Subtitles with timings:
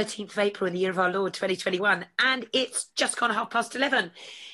[0.00, 2.86] It's Tuesday, the 13th of April in the year of our Lord 2021, and it's
[2.96, 4.10] just gone half past 11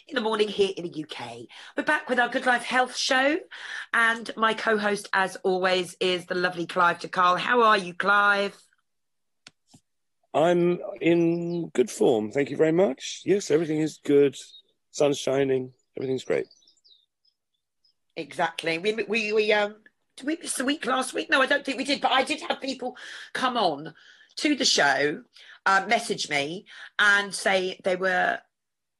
[0.08, 1.46] in the morning here in the UK.
[1.76, 3.36] We're back with our Good Life Health show,
[3.94, 7.36] and my co host, as always, is the lovely Clive de Carle.
[7.36, 8.56] How are you, Clive?
[10.34, 12.32] I'm in good form.
[12.32, 13.22] Thank you very much.
[13.24, 14.36] Yes, everything is good.
[14.90, 15.72] Sun's shining.
[15.96, 16.46] Everything's great.
[18.16, 18.78] Exactly.
[18.78, 19.76] We, we, we, um,
[20.16, 21.30] did we miss the week last week?
[21.30, 22.96] No, I don't think we did, but I did have people
[23.32, 23.94] come on
[24.36, 25.22] to the show,
[25.64, 26.66] uh, message me
[26.98, 28.38] and say they were,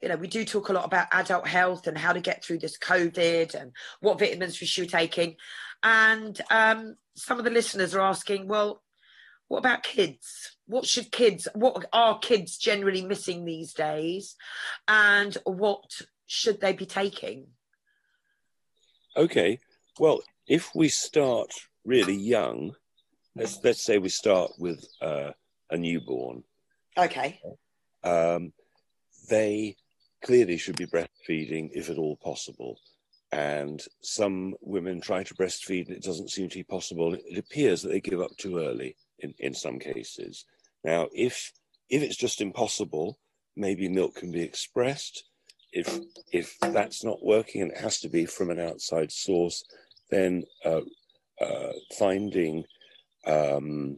[0.02, 2.58] you know, we do talk a lot about adult health and how to get through
[2.58, 5.36] this COVID and what vitamins we should be taking.
[5.82, 8.82] And um, some of the listeners are asking, well,
[9.48, 10.56] what about kids?
[10.66, 14.34] What should kids, what are kids generally missing these days?
[14.88, 17.46] And what should they be taking?
[19.16, 19.60] Okay.
[19.98, 21.50] Well, if we start
[21.84, 22.74] really young,
[23.36, 25.30] let's let's say we start with uh,
[25.70, 26.42] a newborn.
[26.96, 27.40] Okay.
[28.02, 28.52] Um,
[29.28, 29.76] they
[30.24, 32.78] clearly should be breastfeeding if at all possible.
[33.32, 37.14] And some women try to breastfeed and it doesn't seem to be possible.
[37.14, 40.44] It appears that they give up too early in, in some cases.
[40.84, 41.52] Now, if
[41.90, 43.18] if it's just impossible,
[43.56, 45.24] maybe milk can be expressed.
[45.72, 45.98] If
[46.32, 49.64] if that's not working and it has to be from an outside source,
[50.10, 50.80] then uh,
[51.40, 52.64] uh, finding
[53.26, 53.96] um,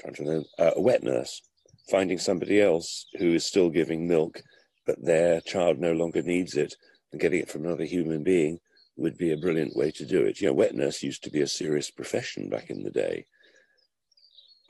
[0.00, 1.42] trying to know, uh, a wet nurse,
[1.90, 4.42] finding somebody else who is still giving milk,
[4.86, 6.74] but their child no longer needs it,
[7.12, 8.58] and getting it from another human being
[8.96, 10.40] would be a brilliant way to do it.
[10.40, 13.26] You know, wet nurse used to be a serious profession back in the day.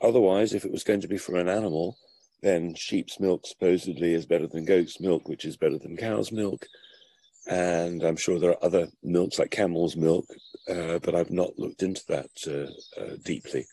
[0.01, 1.97] Otherwise, if it was going to be from an animal,
[2.41, 6.67] then sheep's milk supposedly is better than goat's milk, which is better than cow's milk.
[7.47, 10.25] And I'm sure there are other milks like camel's milk,
[10.69, 13.65] uh, but I've not looked into that uh, uh, deeply.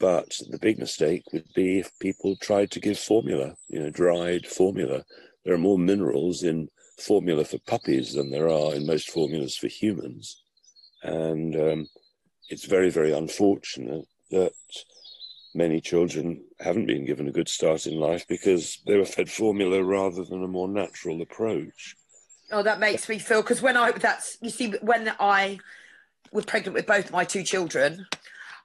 [0.00, 4.46] But the big mistake would be if people tried to give formula, you know, dried
[4.46, 5.04] formula.
[5.44, 6.68] There are more minerals in
[6.98, 10.42] formula for puppies than there are in most formulas for humans.
[11.02, 11.88] And um,
[12.48, 14.52] it's very, very unfortunate that
[15.54, 19.82] many children haven't been given a good start in life because they were fed formula
[19.82, 21.96] rather than a more natural approach.
[22.50, 25.58] Oh, that makes me feel because when I that's you see when I
[26.32, 28.06] was pregnant with both my two children,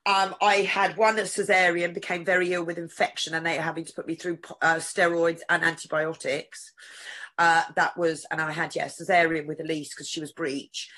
[0.05, 3.85] um, I had one at cesarean, became very ill with infection, and they were having
[3.85, 6.71] to put me through uh, steroids and antibiotics.
[7.37, 10.89] Uh, that was, and I had yeah cesarean with Elise because she was breech,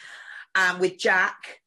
[0.54, 1.62] and with Jack,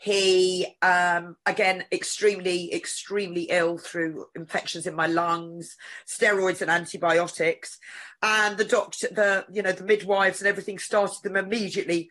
[0.00, 5.76] he um, again extremely extremely ill through infections in my lungs
[6.06, 7.78] steroids and antibiotics.
[8.22, 12.10] And the doctor the you know the midwives and everything started them immediately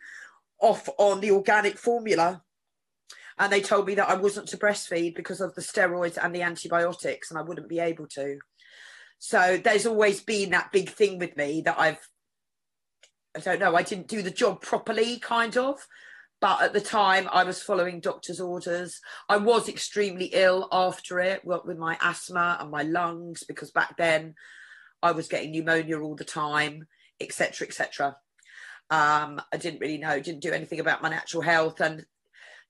[0.60, 2.42] off on the organic formula.
[3.38, 6.42] And they told me that I wasn't to breastfeed because of the steroids and the
[6.42, 8.38] antibiotics and I wouldn't be able to.
[9.18, 12.06] So there's always been that big thing with me that I've
[13.34, 15.86] I don't know I didn't do the job properly kind of
[16.40, 19.00] but at the time, I was following doctor's orders.
[19.28, 24.34] I was extremely ill after it, with my asthma and my lungs, because back then
[25.02, 26.86] I was getting pneumonia all the time,
[27.20, 28.16] etc., etc.
[28.90, 32.06] Um, I didn't really know, didn't do anything about my natural health, and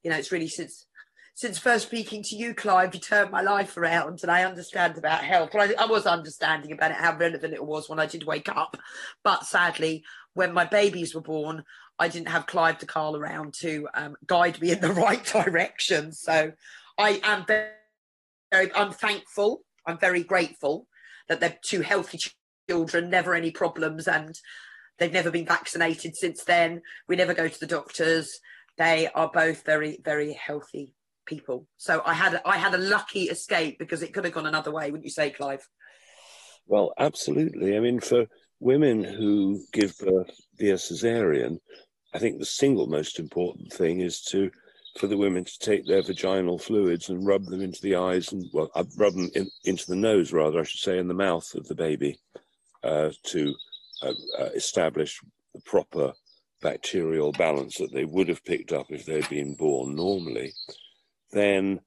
[0.03, 0.87] you know, it's really since
[1.35, 5.23] since first speaking to you, Clive, you turned my life around, and I understand about
[5.23, 5.51] health.
[5.55, 8.77] I, I was understanding about it, how relevant it was when I did wake up,
[9.23, 10.03] but sadly,
[10.35, 11.65] when my babies were born,
[11.99, 16.13] I didn't have Clive de Carle around to um, guide me in the right direction.
[16.13, 16.53] So
[16.97, 19.63] I am very, I'm thankful.
[19.87, 20.87] I'm very grateful
[21.29, 22.19] that they're two healthy
[22.69, 24.39] children, never any problems, and
[24.99, 26.83] they've never been vaccinated since then.
[27.09, 28.39] We never go to the doctors.
[28.77, 30.95] They are both very, very healthy
[31.27, 31.67] people.
[31.77, 34.91] So I had I had a lucky escape because it could have gone another way,
[34.91, 35.67] wouldn't you say, Clive?
[36.67, 37.77] Well, absolutely.
[37.77, 38.27] I mean, for
[38.61, 41.59] women who give birth via cesarean,
[42.15, 44.51] I think the single most important thing is to
[44.99, 48.45] for the women to take their vaginal fluids and rub them into the eyes and
[48.53, 51.55] well, uh, rub them in, into the nose rather, I should say, in the mouth
[51.55, 52.19] of the baby
[52.83, 53.55] uh, to
[54.03, 55.21] uh, uh, establish
[55.55, 56.13] the proper
[56.61, 60.53] bacterial balance that they would have picked up if they'd been born normally.
[61.31, 61.81] Then,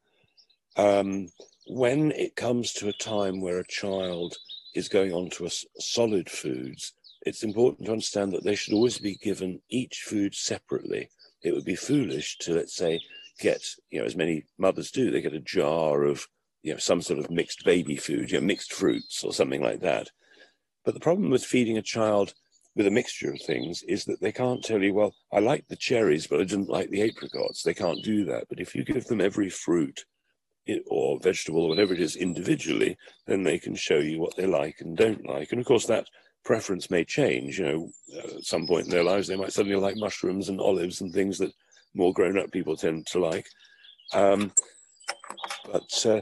[0.78, 1.28] um,
[1.68, 4.38] when it comes to a time where a child
[4.74, 8.98] is going on to a solid foods, it's important to understand that they should always
[8.98, 11.10] be given each food separately.
[11.44, 13.00] It would be foolish to, let's say,
[13.40, 16.28] get, you know, as many mothers do, they get a jar of,
[16.64, 19.82] you know, some sort of mixed baby food, you know, mixed fruits or something like
[19.82, 20.10] that.
[20.86, 22.34] But the problem with feeding a child
[22.76, 25.76] with a mixture of things is that they can't tell you, well, I like the
[25.76, 27.64] cherries, but I didn't like the apricots.
[27.64, 28.46] They can't do that.
[28.50, 30.06] But if you give them every fruit
[30.88, 32.98] or vegetable or whatever it is individually,
[33.28, 35.52] then they can show you what they like and don't like.
[35.52, 36.08] And of course, that
[36.44, 37.60] preference may change.
[37.60, 40.60] You know, uh, at some point in their lives, they might suddenly like mushrooms and
[40.60, 41.54] olives and things that
[41.94, 43.48] more grown-up people tend to like.
[44.14, 44.52] Um,
[45.72, 46.22] but uh,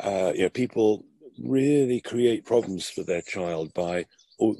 [0.00, 1.04] uh, you know, people
[1.42, 4.06] really create problems for their child by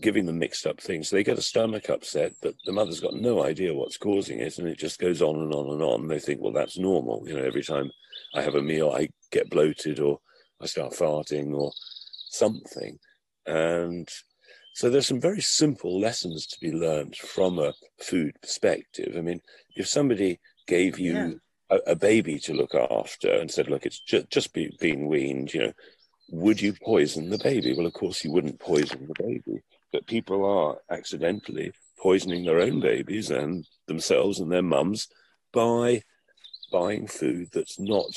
[0.00, 1.10] giving them mixed up things.
[1.10, 4.66] They get a stomach upset, but the mother's got no idea what's causing it, and
[4.68, 6.08] it just goes on and on and on.
[6.08, 7.24] They think, well, that's normal.
[7.26, 7.90] You know, every time
[8.34, 10.20] I have a meal, I get bloated or
[10.62, 11.72] I start farting or
[12.30, 12.98] something.
[13.46, 14.08] And
[14.76, 19.14] so there's some very simple lessons to be learned from a food perspective.
[19.16, 19.40] I mean,
[19.74, 21.30] if somebody gave you yeah.
[21.70, 25.54] a, a, baby to look after and said, look, it's just, just be, being weaned,
[25.54, 25.72] you know,
[26.28, 27.72] would you poison the baby?
[27.72, 29.62] Well, of course, you wouldn't poison the baby,
[29.94, 35.08] but people are accidentally poisoning their own babies and themselves and their mums
[35.54, 36.02] by
[36.70, 38.10] buying food that's not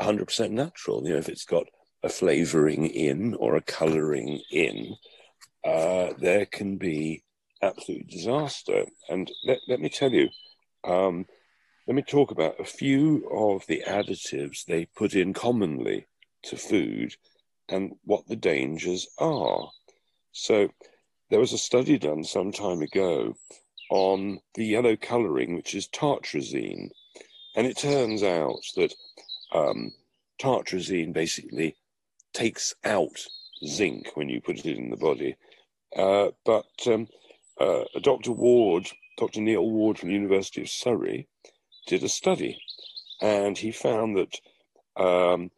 [0.00, 1.02] 100% natural.
[1.04, 1.66] You know, if it's got
[2.02, 4.94] a flavoring in or a coloring in,
[5.64, 7.22] uh, there can be
[7.62, 8.86] absolute disaster.
[9.08, 10.28] And let, let me tell you,
[10.84, 11.26] um,
[11.86, 16.06] let me talk about a few of the additives they put in commonly
[16.44, 17.14] to food
[17.68, 19.70] and what the dangers are.
[20.32, 20.70] So,
[21.30, 23.36] there was a study done some time ago
[23.90, 26.90] on the yellow colouring, which is tartrazine.
[27.54, 28.94] And it turns out that
[29.52, 29.92] um,
[30.40, 31.76] tartrazine basically
[32.32, 33.26] takes out
[33.66, 35.36] zinc when you put it in the body.
[35.96, 37.08] Uh, but um,
[37.60, 38.32] uh, Dr.
[38.32, 38.88] Ward,
[39.18, 39.40] Dr.
[39.40, 41.28] Neil Ward from the University of Surrey,
[41.86, 42.60] did a study,
[43.20, 44.40] and he found that
[45.02, 45.50] um,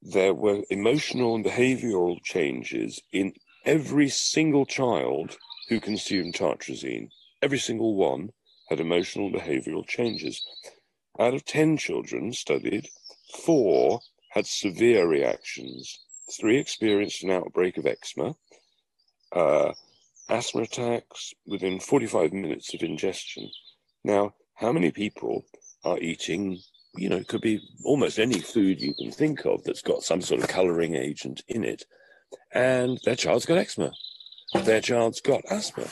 [0.00, 3.34] there were emotional and behavioral changes in
[3.64, 5.36] every single child
[5.68, 7.08] who consumed tartrazine.
[7.40, 8.30] Every single one
[8.68, 10.44] had emotional and behavioral changes.
[11.18, 12.88] Out of 10 children studied,
[13.44, 14.00] four
[14.30, 16.00] had severe reactions.
[16.38, 18.36] Three experienced an outbreak of eczema,
[19.34, 19.72] uh,
[20.28, 23.50] asthma attacks within 45 minutes of ingestion.
[24.04, 25.44] Now, how many people
[25.84, 26.60] are eating
[26.96, 30.20] you know, it could be almost any food you can think of that's got some
[30.20, 31.84] sort of coloring agent in it.
[32.52, 33.92] And their child's got eczema,
[34.64, 35.86] their child's got asthma,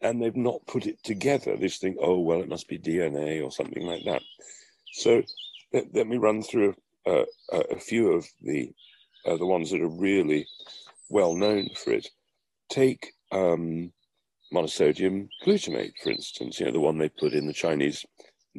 [0.00, 1.56] and they've not put it together.
[1.56, 4.22] They just think, oh, well, it must be DNA or something like that.
[4.92, 5.22] So
[5.72, 6.74] let, let me run through
[7.06, 8.72] uh, a few of the
[9.26, 10.46] uh, the ones that are really
[11.08, 12.08] well known for it.
[12.68, 13.92] Take um,
[14.52, 18.04] monosodium glutamate, for instance, you know, the one they put in the Chinese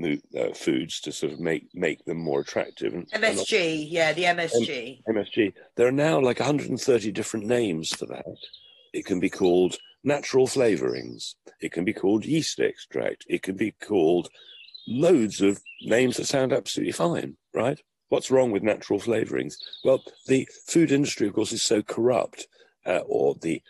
[0.03, 2.93] uh, foods to sort of make make them more attractive.
[2.93, 5.01] And, MSG, and, yeah, the MSG.
[5.07, 5.53] M- MSG.
[5.75, 8.25] There are now like 130 different names for that.
[8.93, 11.35] It can be called natural flavorings.
[11.61, 13.25] It can be called yeast extract.
[13.27, 14.29] It can be called
[14.87, 17.79] loads of names that sound absolutely fine, right?
[18.09, 19.55] What's wrong with natural flavorings?
[19.83, 22.47] Well, the food industry, of course, is so corrupt,
[22.85, 23.61] uh, or the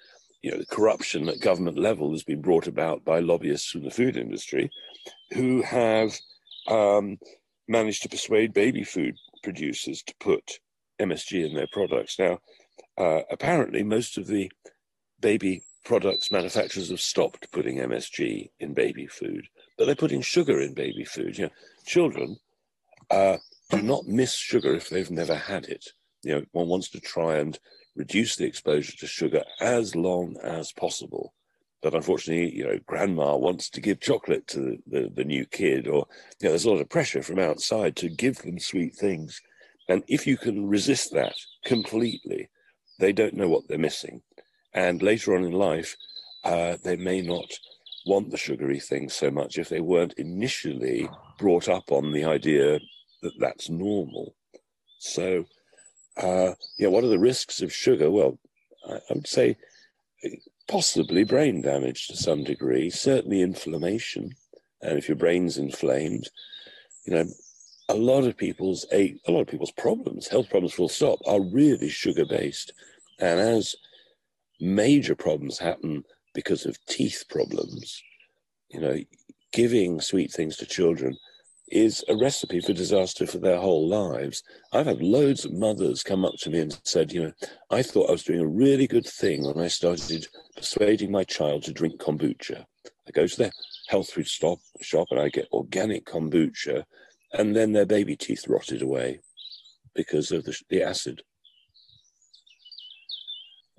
[0.45, 3.89] you know the corruption at government level has been brought about by lobbyists from the
[3.89, 4.69] food industry
[5.33, 6.15] who have
[6.67, 7.17] um,
[7.67, 10.59] managed to persuade baby food producers to put
[11.01, 12.19] MSG in their products.
[12.19, 12.37] Now,
[12.95, 14.51] uh, apparently, most of the
[15.19, 19.47] baby products manufacturers have stopped putting MSG in baby food,
[19.79, 21.39] but they're putting sugar in baby food.
[21.39, 21.51] You know,
[21.87, 22.37] children
[23.09, 23.37] uh,
[23.71, 25.87] do not miss sugar if they've never had it.
[26.21, 27.57] You know, one wants to try and
[27.95, 31.33] reduce the exposure to sugar as long as possible.
[31.81, 35.87] But unfortunately, you know, grandma wants to give chocolate to the, the, the new kid,
[35.87, 36.07] or
[36.39, 39.41] you know, there's a lot of pressure from outside to give them sweet things.
[39.87, 42.49] And if you can resist that completely,
[42.99, 44.21] they don't know what they're missing.
[44.73, 45.95] And later on in life,
[46.43, 47.51] uh, they may not
[48.05, 52.79] want the sugary things so much if they weren't initially brought up on the idea
[53.21, 54.35] that that's normal.
[54.99, 55.45] So,
[56.17, 58.09] uh, yeah, what are the risks of sugar?
[58.09, 58.39] Well,
[58.87, 59.57] I, I would say
[60.67, 64.35] possibly brain damage to some degree, certainly inflammation.
[64.81, 66.29] And if your brain's inflamed,
[67.05, 67.25] you know,
[67.87, 71.41] a lot of people's a, a lot of people's problems, health problems full stop, are
[71.41, 72.73] really sugar based.
[73.19, 73.75] And as
[74.59, 76.03] major problems happen
[76.33, 78.01] because of teeth problems,
[78.69, 78.97] you know,
[79.53, 81.17] giving sweet things to children
[81.69, 84.43] is a recipe for disaster for their whole lives.
[84.71, 87.31] I've had loads of mothers come up to me and said, you know,
[87.71, 91.63] I thought I was doing a really good thing when I started persuading my child
[91.63, 92.65] to drink kombucha.
[93.07, 93.51] I go to the
[93.87, 96.83] health food stop, shop and I get organic kombucha,
[97.33, 99.21] and then their baby teeth rotted away
[99.95, 101.23] because of the, the acid.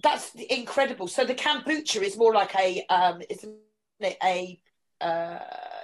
[0.02, 1.09] That's incredible.
[1.09, 3.55] So the kombucha is more like a, um, isn't
[4.00, 4.61] it a,
[5.00, 5.38] uh,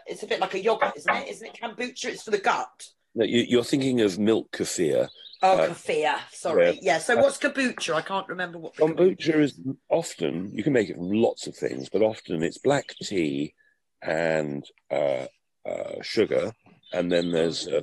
[0.06, 1.28] it's a bit like a yogurt, isn't it?
[1.28, 2.06] Isn't it kombucha?
[2.06, 2.88] It's for the gut.
[3.14, 5.08] No, you, are thinking of milk kefir,
[5.42, 6.18] Oh, uh, kefir.
[6.30, 6.66] Sorry.
[6.74, 6.80] Yeah.
[6.82, 6.98] yeah.
[6.98, 7.94] So what's kombucha?
[7.94, 8.76] I can't remember what.
[8.76, 12.94] Kombucha is often you can make it from lots of things, but often it's black
[13.02, 13.54] tea
[14.00, 15.26] and uh,
[15.68, 16.52] uh, sugar,
[16.92, 17.82] and then there's a,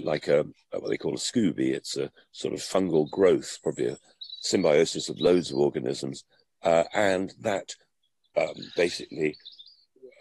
[0.00, 1.74] like a, a, what they call a SCOBY.
[1.74, 3.98] It's a sort of fungal growth, probably a
[4.40, 6.24] symbiosis of loads of organisms,
[6.62, 7.74] uh, and that
[8.36, 9.36] um, basically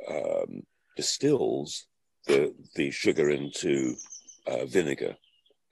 [0.10, 0.64] um,
[0.96, 1.88] distills
[2.28, 3.96] the the sugar into
[4.48, 5.16] uh, vinegar,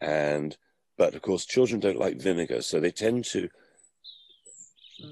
[0.01, 0.57] and
[0.97, 3.49] but of course children don't like vinegar, so they tend to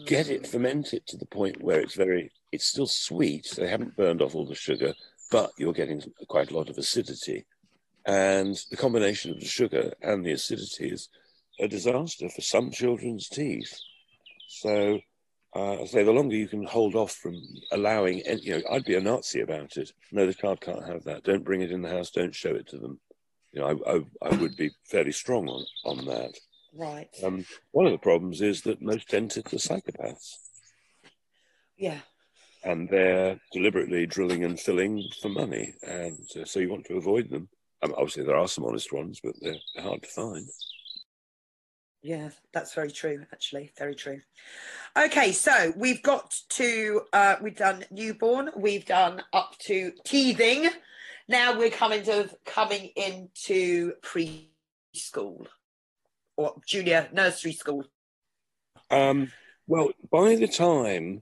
[0.06, 3.54] get it, ferment it to the point where it's very it's still sweet.
[3.58, 4.94] They haven't burned off all the sugar,
[5.32, 7.46] but you're getting quite a lot of acidity.
[8.06, 11.10] And the combination of the sugar and the acidity is
[11.60, 13.78] a disaster for some children's teeth.
[14.48, 15.00] So,
[15.56, 17.36] uh, I say the longer you can hold off from
[17.72, 19.92] allowing, you know, I'd be a Nazi about it.
[20.12, 21.24] No, the child can't have that.
[21.24, 22.12] Don't bring it in the house.
[22.12, 23.00] Don't show it to them.
[23.52, 26.38] You know, I, I, I would be fairly strong on, on that.
[26.74, 27.10] Right.
[27.22, 30.36] Um, one of the problems is that most dentists are psychopaths.
[31.78, 32.00] Yeah.
[32.64, 35.74] And they're deliberately drilling and filling for money.
[35.86, 37.50] And uh, so you want to avoid them.
[37.84, 40.48] Um, obviously, there are some honest ones, but they're hard to find.
[42.04, 43.72] Yeah, that's very true, actually.
[43.78, 44.22] Very true.
[44.98, 50.70] Okay, so we've got to, uh, we've done newborn, we've done up to teething.
[51.28, 55.46] Now we're coming to coming into preschool
[56.36, 57.86] or junior nursery school.
[58.90, 59.32] Um,
[59.68, 61.22] well, by the time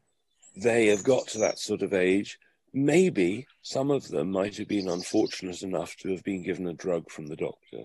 [0.55, 2.39] they have got to that sort of age,
[2.73, 7.11] maybe some of them might have been unfortunate enough to have been given a drug
[7.11, 7.83] from the doctor.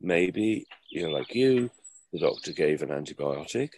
[0.00, 1.70] Maybe, you know, like you,
[2.12, 3.70] the doctor gave an antibiotic,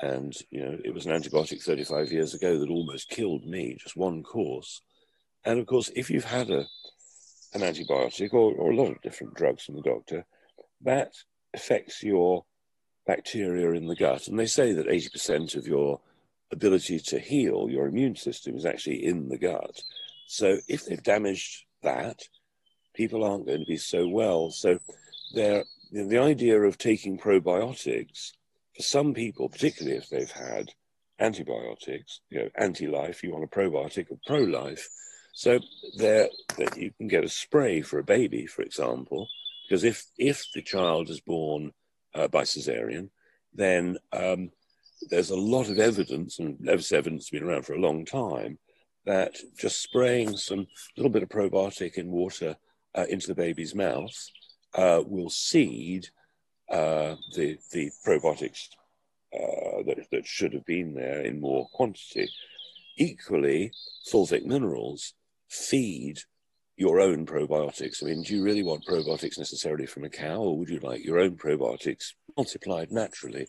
[0.00, 3.96] and, you know, it was an antibiotic 35 years ago that almost killed me, just
[3.96, 4.80] one course.
[5.44, 6.66] And of course, if you've had a,
[7.54, 10.24] an antibiotic or, or a lot of different drugs from the doctor,
[10.82, 11.12] that
[11.54, 12.44] affects your
[13.06, 14.28] bacteria in the gut.
[14.28, 16.00] And they say that 80% of your
[16.50, 19.82] ability to heal your immune system is actually in the gut.
[20.26, 22.20] So if they've damaged that,
[22.94, 24.50] people aren't going to be so well.
[24.50, 24.78] So
[25.34, 28.32] there, the idea of taking probiotics
[28.74, 30.70] for some people, particularly if they've had
[31.20, 34.88] antibiotics, you know, anti-life, you want a probiotic or pro-life.
[35.34, 35.60] So
[35.96, 39.28] there, that you can get a spray for a baby, for example,
[39.68, 41.72] because if if the child is born
[42.14, 43.10] uh, by cesarean,
[43.54, 44.50] then um,
[45.10, 48.58] there's a lot of evidence, and this evidence has been around for a long time,
[49.04, 52.56] that just spraying some little bit of probiotic in water
[52.94, 54.14] uh, into the baby's mouth
[54.74, 56.08] uh, will seed
[56.70, 58.68] uh, the the probiotics
[59.34, 62.28] uh, that, that should have been there in more quantity.
[62.98, 63.72] Equally,
[64.10, 65.14] fulvic minerals
[65.48, 66.18] feed
[66.76, 68.02] your own probiotics.
[68.02, 71.04] I mean, do you really want probiotics necessarily from a cow, or would you like
[71.04, 73.46] your own probiotics multiplied naturally?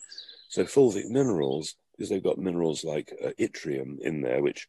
[0.48, 4.66] So fulvic minerals, because they've got minerals like uh, yttrium in there, which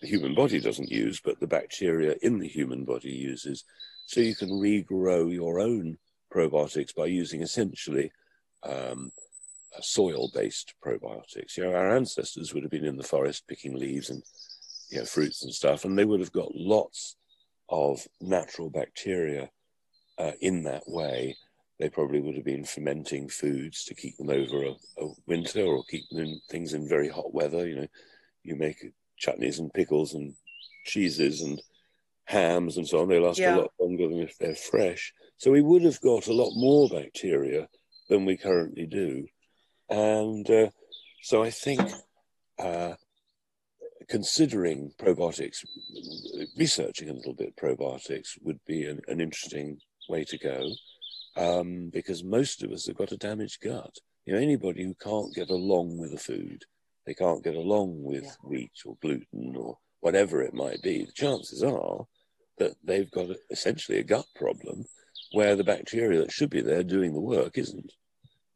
[0.00, 3.64] the human body doesn't use, but the bacteria in the human body uses.
[4.06, 5.98] So you can regrow your own
[6.32, 8.10] probiotics by using essentially
[8.62, 9.10] um,
[9.80, 11.56] soil-based probiotics.
[11.56, 14.22] You know, our ancestors would have been in the forest picking leaves and
[14.90, 17.16] you know, fruits and stuff, and they would have got lots
[17.68, 19.50] of natural bacteria
[20.18, 21.36] uh, in that way
[21.82, 25.82] they probably would have been fermenting foods to keep them over a, a winter or
[25.90, 27.66] keep them in, things in very hot weather.
[27.66, 27.86] You know,
[28.44, 30.32] you make chutneys and pickles and
[30.84, 31.60] cheeses and
[32.24, 33.08] hams and so on.
[33.08, 33.56] They last yeah.
[33.56, 35.12] a lot longer than if they're fresh.
[35.38, 37.68] So we would have got a lot more bacteria
[38.08, 39.26] than we currently do.
[39.88, 40.70] And uh,
[41.22, 41.80] so I think
[42.58, 42.94] uh,
[44.08, 45.64] considering probiotics,
[46.56, 50.70] researching a little bit probiotics would be an, an interesting way to go
[51.36, 53.94] um, because most of us have got a damaged gut.
[54.24, 56.64] You know, anybody who can't get along with a food,
[57.06, 58.30] they can't get along with yeah.
[58.44, 62.06] wheat or gluten or whatever it might be, the chances are
[62.58, 64.84] that they've got essentially a gut problem
[65.32, 67.92] where the bacteria that should be there doing the work isn't.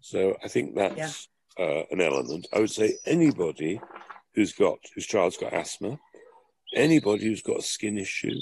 [0.01, 1.65] So I think that's yeah.
[1.65, 2.49] uh, an element.
[2.53, 3.81] I would say anybody
[4.35, 5.99] who's got whose child's got asthma,
[6.75, 8.39] anybody who's got a skin issue.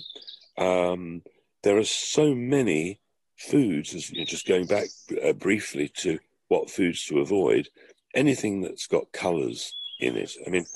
[0.57, 1.23] Um,
[1.63, 3.01] there are so many
[3.37, 4.89] foods, as you know, just going back
[5.23, 6.19] uh, briefly to
[6.49, 7.69] what foods to avoid,
[8.15, 10.33] anything that's got colours in it.
[10.47, 10.67] I mean,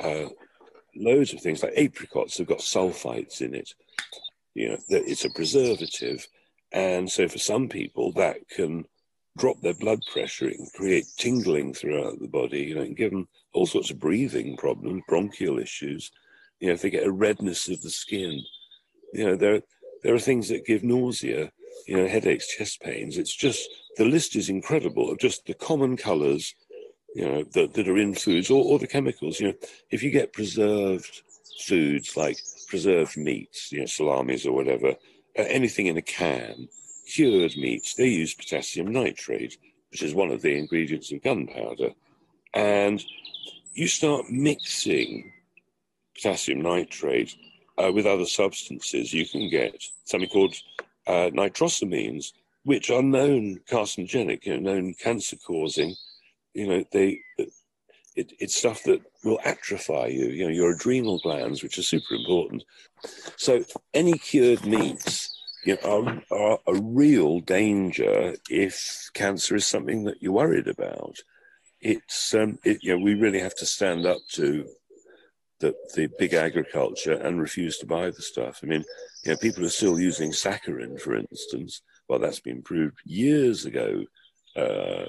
[0.00, 0.28] uh,
[0.96, 3.74] loads of things like apricots have got sulfites in it.
[4.54, 6.26] You know, that it's a preservative,
[6.72, 8.84] and so for some people that can
[9.36, 10.48] drop their blood pressure.
[10.48, 12.60] It can create tingling throughout the body.
[12.64, 16.10] You know, and give them all sorts of breathing problems, bronchial issues.
[16.60, 18.42] You know, if they get a redness of the skin,
[19.14, 19.62] you know, there
[20.02, 21.50] there are things that give nausea
[21.86, 23.18] you know, headaches, chest pains.
[23.18, 26.54] It's just the list is incredible of just the common colours,
[27.14, 29.40] you know, that, that are in foods or, or the chemicals.
[29.40, 29.54] You know,
[29.90, 31.22] if you get preserved
[31.66, 32.38] foods like
[32.68, 34.90] preserved meats, you know, salamis or whatever,
[35.38, 36.68] uh, anything in a can,
[37.06, 39.58] cured meats, they use potassium nitrate,
[39.90, 41.90] which is one of the ingredients of gunpowder.
[42.54, 43.02] And
[43.74, 45.32] you start mixing
[46.14, 47.34] potassium nitrate
[47.78, 50.54] uh, with other substances, you can get something called
[51.06, 52.32] uh, nitrosamines,
[52.64, 55.94] which are known carcinogenic, you know, known cancer causing.
[56.54, 57.20] You know, they
[58.14, 62.14] it, it's stuff that will atrophy you, you know, your adrenal glands, which are super
[62.14, 62.64] important.
[63.36, 65.30] So any cured meats
[65.64, 71.16] you know, are, are a real danger if cancer is something that you're worried about.
[71.80, 74.68] It's, um, it, you know, we really have to stand up to
[75.60, 78.60] the, the big agriculture and refuse to buy the stuff.
[78.62, 78.84] I mean,
[79.24, 81.82] you know, people are still using saccharin, for instance.
[82.08, 84.04] Well, that's been proved years ago
[84.56, 85.06] uh,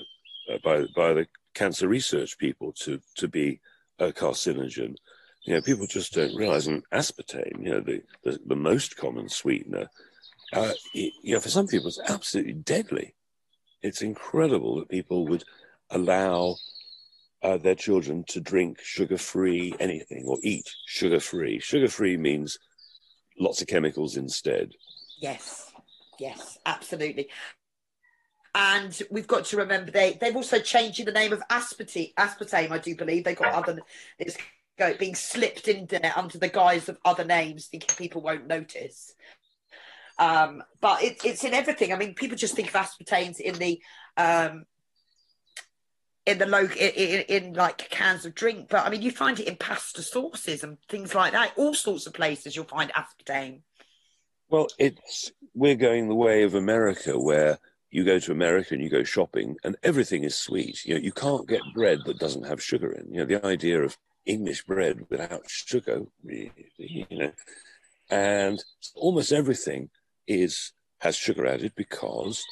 [0.64, 3.60] by, by the cancer research people to, to be
[4.00, 4.96] a carcinogen.
[5.46, 6.68] You know, people just don't realize.
[6.68, 9.90] And aspartame, you know, the, the, the most common sweetener,
[10.54, 13.14] uh, you know, for some people, it's absolutely deadly.
[13.82, 15.44] It's incredible that people would
[15.90, 16.56] allow
[17.42, 21.60] uh, their children to drink sugar-free anything or eat sugar-free.
[21.60, 22.58] Sugar-free means
[23.38, 24.72] lots of chemicals instead.
[25.20, 25.72] Yes,
[26.20, 27.30] yes, absolutely.
[28.56, 32.14] And we've got to remember they they've also changed the name of aspartame.
[32.16, 33.80] Aspartame, I do believe they got other.
[34.20, 34.38] It's
[35.00, 39.14] being slipped in there under the guise of other names, thinking people won't notice.
[40.20, 41.92] Um, but it, it's in everything.
[41.92, 43.82] I mean, people just think of aspartames in the
[44.18, 44.66] um,
[46.26, 49.40] in the low in, in, in, like cans of drink, but I mean, you find
[49.40, 51.54] it in pasta sauces and things like that.
[51.58, 53.62] All sorts of places you'll find aspartame.
[54.50, 57.58] Well, it's we're going the way of America, where
[57.94, 60.84] you go to America and you go shopping and everything is sweet.
[60.84, 63.14] You know, you can't get bread that doesn't have sugar in.
[63.14, 67.32] You know, the idea of English bread without sugar, you know,
[68.10, 68.64] and
[68.96, 69.92] almost everything
[70.28, 72.44] is has sugar added because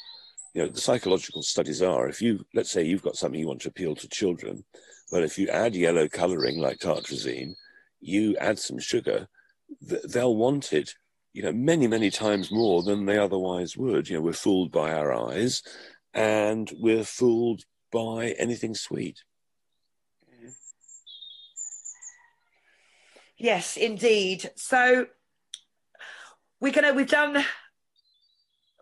[0.54, 3.62] you know the psychological studies are if you let's say you've got something you want
[3.62, 4.62] to appeal to children,
[5.10, 7.54] well if you add yellow colouring like tartrazine,
[8.00, 9.26] you add some sugar,
[10.04, 10.94] they'll want it
[11.32, 14.08] you know, many, many times more than they otherwise would.
[14.08, 15.62] You know, we're fooled by our eyes
[16.12, 19.22] and we're fooled by anything sweet.
[23.38, 24.50] Yes, indeed.
[24.56, 25.06] So
[26.60, 27.44] we're gonna we've done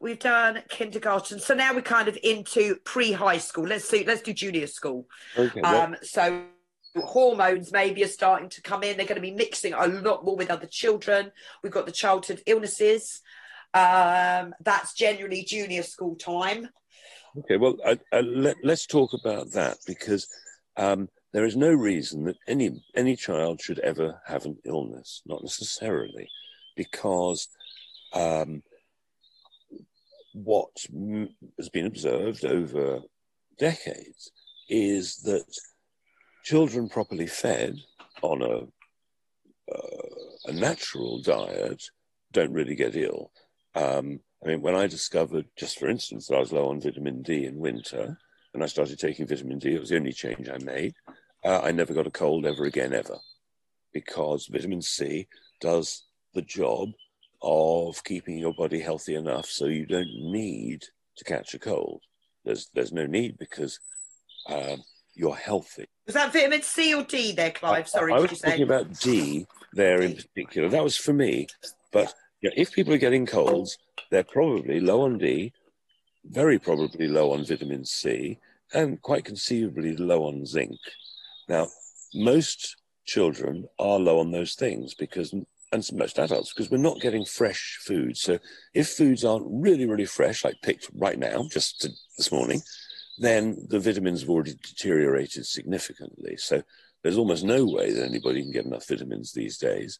[0.02, 1.38] we've done kindergarten.
[1.38, 3.66] So now we're kind of into pre-high school.
[3.66, 5.06] Let's see, let's do junior school.
[5.38, 6.44] Okay, um, so
[6.96, 8.96] hormones maybe are starting to come in.
[8.96, 11.30] They're going to be mixing a lot more with other children.
[11.62, 13.22] We've got the childhood illnesses.
[13.72, 16.68] Um, that's generally junior school time.
[17.38, 20.26] Okay, well, I, I, let, us talk about that because
[20.76, 25.42] um, there is no reason that any any child should ever have an illness, not
[25.42, 26.28] necessarily,
[26.76, 27.46] because
[28.12, 28.64] um,
[30.32, 30.70] what
[31.56, 33.00] has been observed over
[33.60, 34.32] decades
[34.68, 35.44] is that
[36.50, 37.78] children properly fed
[38.22, 38.56] on a,
[39.72, 40.08] uh,
[40.46, 41.80] a natural diet
[42.32, 43.30] don't really get ill.
[43.76, 47.22] Um, I mean, when I discovered, just for instance, that I was low on vitamin
[47.22, 48.18] D in winter,
[48.52, 50.94] and I started taking vitamin D, it was the only change I made.
[51.44, 53.18] Uh, I never got a cold ever again, ever,
[53.92, 55.28] because vitamin C
[55.60, 56.02] does
[56.34, 56.88] the job
[57.42, 60.82] of keeping your body healthy enough so you don't need
[61.16, 62.02] to catch a cold.
[62.44, 63.78] There's there's no need because
[64.48, 64.82] um,
[65.14, 65.86] you're healthy.
[66.06, 67.88] Was that vitamin C or D there, Clive?
[67.88, 70.68] Sorry, I, I was talking about D there in particular.
[70.68, 71.46] That was for me.
[71.92, 73.78] But yeah, if people are getting colds,
[74.10, 75.52] they're probably low on D,
[76.24, 78.38] very probably low on vitamin C,
[78.72, 80.78] and quite conceivably low on zinc.
[81.48, 81.68] Now,
[82.14, 85.34] most children are low on those things because
[85.72, 88.16] and most adults because we're not getting fresh food.
[88.16, 88.38] So
[88.74, 92.60] if foods aren't really, really fresh, like picked right now, just to, this morning,
[93.20, 96.36] then the vitamins have already deteriorated significantly.
[96.38, 96.62] So
[97.02, 99.98] there's almost no way that anybody can get enough vitamins these days.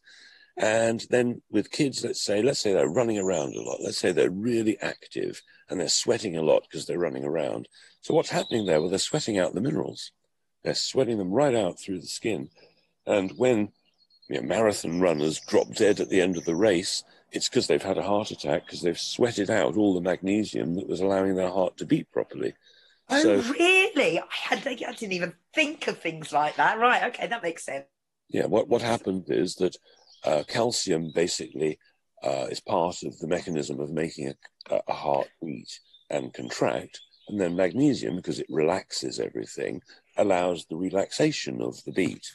[0.57, 3.79] And then with kids, let's say, let's say they're running around a lot.
[3.81, 7.69] Let's say they're really active and they're sweating a lot because they're running around.
[8.01, 8.81] So what's happening there?
[8.81, 10.11] Well, they're sweating out the minerals.
[10.63, 12.49] They're sweating them right out through the skin.
[13.05, 13.71] And when
[14.29, 17.81] you know, marathon runners drop dead at the end of the race, it's because they've
[17.81, 21.49] had a heart attack because they've sweated out all the magnesium that was allowing their
[21.49, 22.53] heart to beat properly.
[23.11, 24.19] Oh, so, really?
[24.19, 26.79] I, had, I didn't even think of things like that.
[26.79, 27.03] Right.
[27.09, 27.27] Okay.
[27.27, 27.85] That makes sense.
[28.29, 28.45] Yeah.
[28.45, 29.75] What, what happened is that
[30.23, 31.77] uh, calcium basically
[32.23, 34.33] uh, is part of the mechanism of making
[34.69, 36.99] a, a heart beat and contract.
[37.27, 39.81] And then magnesium, because it relaxes everything,
[40.17, 42.25] allows the relaxation of the beat.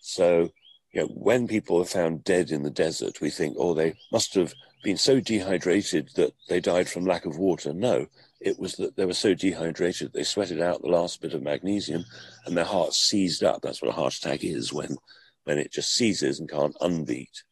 [0.00, 0.50] So,
[0.92, 4.34] you know, when people are found dead in the desert, we think, oh, they must
[4.34, 7.74] have been so dehydrated that they died from lack of water.
[7.74, 8.06] No,
[8.40, 12.04] it was that they were so dehydrated they sweated out the last bit of magnesium
[12.46, 13.60] and their heart seized up.
[13.62, 14.96] That's what a heart attack is when
[15.44, 17.42] when it just seizes and can't unbeat.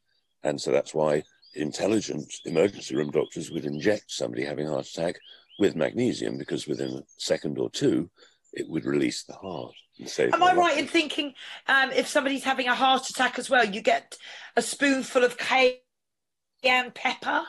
[0.42, 1.22] And so that's why
[1.54, 5.18] intelligent emergency room doctors would inject somebody having a heart attack
[5.58, 8.08] with magnesium because within a second or two
[8.52, 9.74] it would release the heart.
[10.18, 11.34] Am I right in thinking
[11.66, 14.16] um, if somebody's having a heart attack as well, you get
[14.56, 15.36] a spoonful of
[16.62, 17.42] cayenne pepper?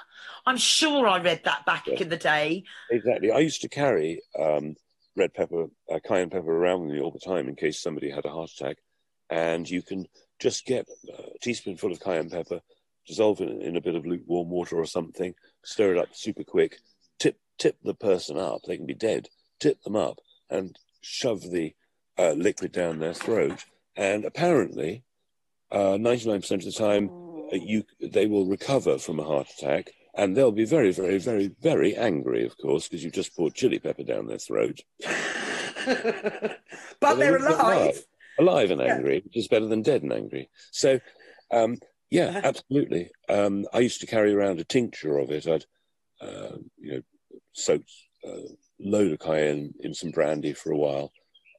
[0.45, 2.01] I'm sure I read that back yeah.
[2.01, 2.63] in the day.
[2.89, 3.31] Exactly.
[3.31, 4.75] I used to carry um,
[5.15, 8.25] red pepper, uh, cayenne pepper around with me all the time in case somebody had
[8.25, 8.77] a heart attack.
[9.29, 10.07] And you can
[10.39, 12.61] just get a teaspoonful of cayenne pepper,
[13.05, 16.79] dissolve it in a bit of lukewarm water or something, stir it up super quick,
[17.19, 18.61] tip tip the person up.
[18.63, 19.29] They can be dead.
[19.59, 20.19] Tip them up
[20.49, 21.75] and shove the
[22.17, 23.65] uh, liquid down their throat.
[23.95, 25.03] And apparently,
[25.71, 29.91] uh, 99% of the time, uh, you they will recover from a heart attack.
[30.15, 33.79] And they'll be very, very, very, very angry, of course, because you've just poured chili
[33.79, 34.81] pepper down their throat.
[35.85, 36.59] but,
[36.99, 38.03] but they're alive
[38.39, 39.21] alive and angry, yeah.
[39.23, 40.49] which is better than dead and angry.
[40.71, 40.99] So,
[41.51, 41.77] um,
[42.09, 42.41] yeah, uh-huh.
[42.43, 43.11] absolutely.
[43.27, 45.47] Um, I used to carry around a tincture of it.
[45.47, 45.65] I'd,
[46.21, 47.01] uh, you know,
[47.53, 47.91] soaked
[48.25, 48.43] a
[48.79, 51.11] load of cayenne in some brandy for a while,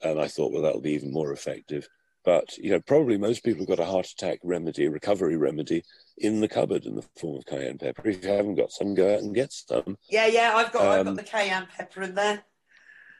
[0.02, 1.88] and I thought, well, that'll be even more effective.
[2.24, 5.84] But you know, probably most people have got a heart attack remedy, recovery remedy,
[6.18, 8.08] in the cupboard in the form of cayenne pepper.
[8.08, 9.96] If you haven't got some, go out and get some.
[10.08, 12.42] Yeah, yeah, I've got, um, I've got um, the cayenne pepper in there.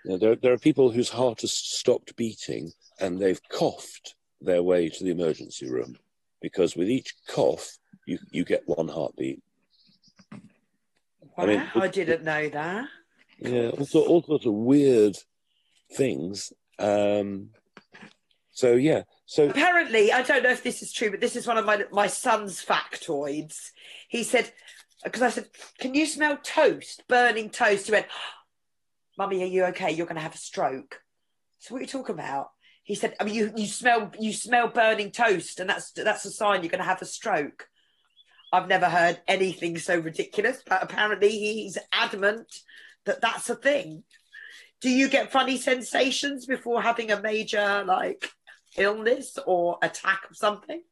[0.05, 4.63] You know, there, there are people whose heart has stopped beating and they've coughed their
[4.63, 5.97] way to the emergency room
[6.41, 9.43] because with each cough, you, you get one heartbeat.
[10.33, 12.89] Wow, I, mean, I didn't know that.
[13.39, 15.17] Yeah, all, all sorts of weird
[15.95, 16.53] things.
[16.79, 17.51] Um,
[18.61, 21.59] so yeah, so apparently, I don't know if this is true, but this is one
[21.59, 23.71] of my my son's factoids.
[24.09, 24.53] He said,
[25.05, 28.07] because I said, "Can you smell toast, burning toast?" He went,
[29.19, 29.91] "Mummy, are you okay?
[29.91, 31.01] You're going to have a stroke."
[31.59, 32.51] So what are you talking about?
[32.91, 36.31] he said, I mean, you, you smell you smell burning toast, and that's that's a
[36.33, 37.69] sign you're going to have a stroke.
[38.53, 42.53] I've never heard anything so ridiculous, but apparently he's adamant
[43.07, 44.03] that that's a thing.
[44.81, 48.29] Do you get funny sensations before having a major like
[48.77, 50.83] illness or attack of something?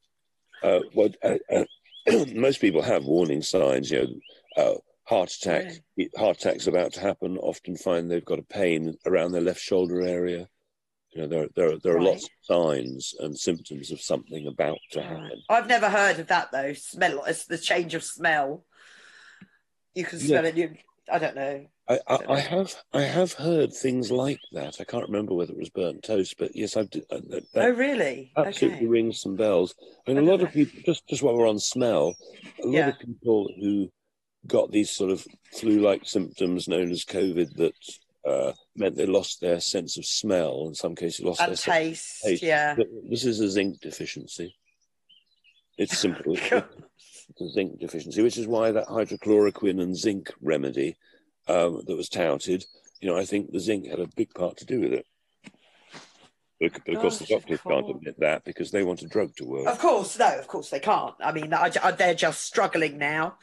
[0.62, 1.64] Uh, well, uh, uh,
[2.34, 3.90] most people have warning signs.
[3.90, 4.20] You
[4.56, 5.72] know, uh, heart attack.
[5.96, 6.06] Yeah.
[6.16, 7.38] Heart attack's about to happen.
[7.38, 10.48] Often find they've got a pain around their left shoulder area
[11.12, 12.06] you know, there, there, there are right.
[12.06, 15.42] lots of signs and symptoms of something about to happen.
[15.48, 16.74] I've never heard of that though.
[16.74, 18.64] Smell, it's the change of smell.
[19.94, 20.50] You can smell yeah.
[20.50, 20.56] it.
[20.56, 20.74] You,
[21.10, 21.66] I don't know.
[21.88, 24.76] I, I, I, have I have heard things like that.
[24.78, 26.88] I can't remember whether it was burnt toast, but yes, I've.
[27.10, 28.30] Uh, that, oh, really?
[28.36, 28.86] Absolutely okay.
[28.86, 29.74] rings some bells.
[30.06, 30.80] I mean, a lot of people.
[30.84, 32.14] Just just while we're on smell,
[32.62, 32.88] a lot yeah.
[32.88, 33.90] of people who
[34.46, 37.74] got these sort of flu-like symptoms known as COVID that
[38.26, 40.66] uh, meant they lost their sense of smell.
[40.68, 42.22] In some cases, lost and their taste.
[42.22, 42.42] taste.
[42.42, 44.54] Yeah, but this is a zinc deficiency.
[45.78, 46.34] It's simple.
[46.36, 50.98] it's a zinc deficiency, which is why that hydrochloroquine and zinc remedy
[51.48, 52.64] um, that was touted.
[53.00, 55.06] You know, I think the zinc had a big part to do with it.
[56.60, 59.44] But, but of course, the doctors can't admit that because they want a drug to
[59.44, 59.68] work.
[59.68, 61.14] Of course, no, of course they can't.
[61.20, 63.36] I mean, I, I, they're just struggling now.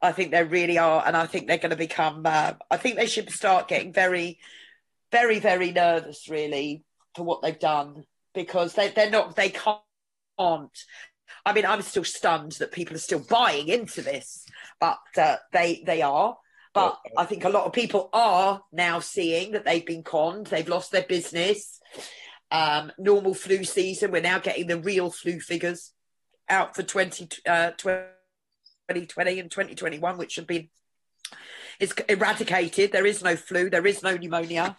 [0.00, 2.22] I think they really are, and I think they're going to become.
[2.24, 4.38] Uh, I think they should start getting very,
[5.10, 6.84] very, very nervous, really,
[7.16, 9.34] for what they've done because they they're not.
[9.34, 9.80] They can't.
[10.38, 14.46] I mean, I'm still stunned that people are still buying into this,
[14.78, 16.36] but uh, they they are.
[16.72, 20.46] But I think a lot of people are now seeing that they've been conned.
[20.46, 21.80] They've lost their business
[22.50, 24.10] um, normal flu season.
[24.10, 25.92] We're now getting the real flu figures
[26.48, 30.68] out for 20, uh, 2020 and 2021, which have been
[31.78, 32.92] is eradicated.
[32.92, 33.70] There is no flu.
[33.70, 34.76] There is no pneumonia.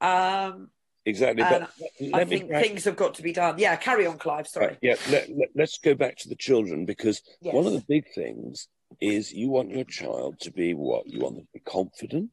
[0.00, 0.70] Um,
[1.04, 1.42] exactly.
[1.42, 1.70] But
[2.14, 3.58] I think things have got to be done.
[3.58, 4.46] Yeah, carry on, Clive.
[4.46, 4.66] Sorry.
[4.66, 7.54] Right, yeah, let, us let, go back to the children because yes.
[7.54, 8.68] one of the big things
[9.00, 12.30] is you want your child to be what you want them to be confident.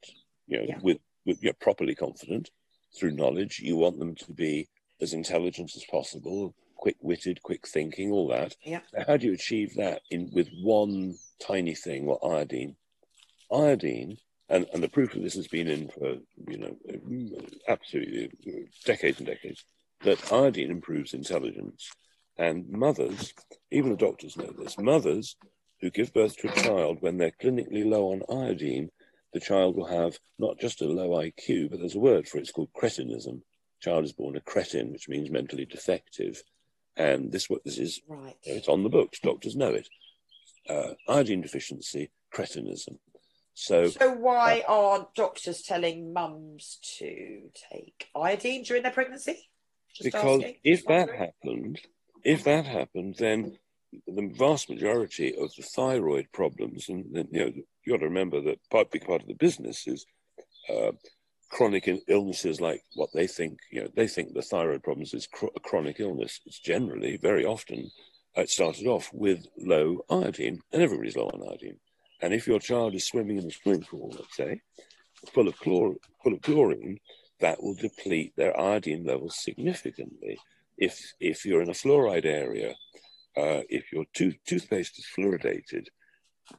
[0.48, 0.80] You know, yeah.
[0.82, 2.50] with, with you're properly confident
[2.98, 3.60] through knowledge.
[3.60, 4.68] You want them to be
[5.02, 8.56] as intelligent as possible, quick-witted, quick thinking, all that.
[8.64, 8.82] Yeah.
[9.08, 11.16] How do you achieve that in with one
[11.46, 12.76] tiny thing, what iodine?
[13.52, 14.18] Iodine,
[14.50, 16.78] and, and the proof of this has been in for you know
[17.68, 18.30] absolutely
[18.86, 19.66] decades and decades,
[20.04, 21.90] that iodine improves intelligence.
[22.38, 23.34] And mothers,
[23.72, 25.38] even the doctors know this, mothers
[25.82, 28.90] who give birth to a child when they're clinically low on iodine,
[29.34, 32.42] the child will have not just a low IQ, but there's a word for it,
[32.42, 33.42] it's called cretinism.
[33.82, 36.42] Child is born a cretin, which means mentally defective.
[36.96, 38.38] And this what this is Right.
[38.44, 39.90] it's on the books, doctors know it.
[40.70, 42.98] Uh, iodine deficiency, cretinism.
[43.54, 49.50] So So why aren't doctors telling mums to take iodine during their pregnancy?
[49.94, 50.56] Just because asking.
[50.64, 51.80] if that happened,
[52.24, 53.58] if that happened, then
[54.08, 57.52] the vast majority of the thyroid problems, and you know,
[57.84, 60.06] you got to remember that part big part of the business is
[60.70, 60.92] uh,
[61.50, 63.60] chronic illnesses like what they think.
[63.72, 66.42] You know, they think the thyroid problems is chr- a chronic illness.
[66.46, 67.92] It's generally very often
[68.38, 71.78] uh, it started off with low iodine, and everybody's low on iodine.
[72.22, 74.62] And if your child is swimming in a swimming pool, let's say,
[75.34, 77.00] full of chlor- full of chlorine,
[77.40, 80.38] that will deplete their iodine levels significantly.
[80.78, 82.76] If if you're in a fluoride area,
[83.38, 85.88] uh, if your tooth, toothpaste is fluoridated,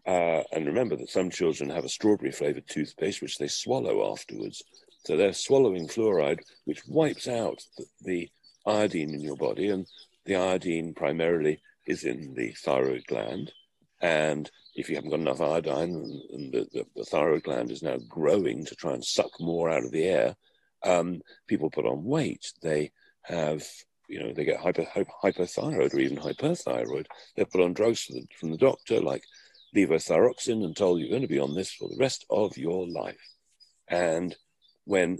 [0.06, 4.62] uh, and remember that some children have a strawberry flavored toothpaste which they swallow afterwards,
[5.04, 8.30] so they're swallowing fluoride, which wipes out the, the
[8.66, 9.86] iodine in your body, and
[10.24, 13.52] the iodine primarily is in the thyroid gland,
[14.00, 17.96] and if you haven't got enough iodine, and, the, the, the thyroid gland is now
[18.08, 20.36] growing to try and suck more out of the air,
[20.84, 22.52] um, people put on weight.
[22.60, 23.64] They have,
[24.08, 27.06] you know, they get hyper, hyper, hypothyroid or even hyperthyroid.
[27.34, 29.24] They're put on drugs from the, from the doctor, like
[29.74, 33.20] levothyroxine, and told you're going to be on this for the rest of your life.
[33.88, 34.34] And
[34.84, 35.18] when,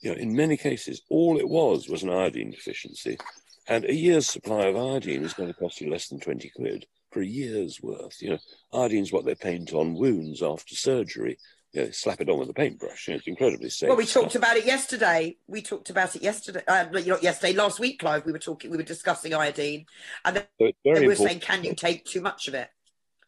[0.00, 3.18] you know, in many cases, all it was was an iodine deficiency.
[3.66, 6.86] And a year's supply of iodine is going to cost you less than 20 quid
[7.10, 8.20] for a year's worth.
[8.20, 8.38] You know,
[8.74, 11.38] iodine's what they paint on wounds after surgery.
[11.72, 13.08] You know, slap it on with a paintbrush.
[13.08, 13.88] You know, it's incredibly safe.
[13.88, 14.24] Well, we stuff.
[14.24, 15.36] talked about it yesterday.
[15.46, 16.62] We talked about it yesterday.
[16.66, 18.24] Uh, not yesterday, last week, Clive.
[18.24, 18.70] We were talking.
[18.70, 19.84] We were discussing iodine,
[20.24, 21.18] and then So we were important.
[21.18, 22.70] saying, can you take too much of it?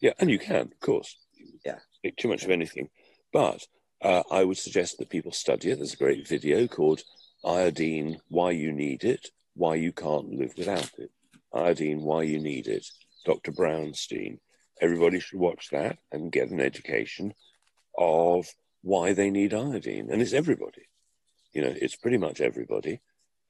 [0.01, 1.17] Yeah, and you can, of course.
[1.65, 1.79] Yeah.
[2.03, 2.89] Take too much of anything.
[3.33, 3.63] But
[4.03, 5.77] uh, I would suggest that people study it.
[5.77, 7.03] There's a great video called
[7.45, 11.11] Iodine Why You Need It, Why You Can't Live Without It.
[11.55, 12.87] Iodine Why You Need It,
[13.27, 13.53] Dr.
[13.53, 14.39] Brownstein.
[14.81, 17.35] Everybody should watch that and get an education
[17.97, 18.47] of
[18.83, 20.09] why they need iodine.
[20.11, 20.89] And it's everybody.
[21.53, 23.01] You know, it's pretty much everybody.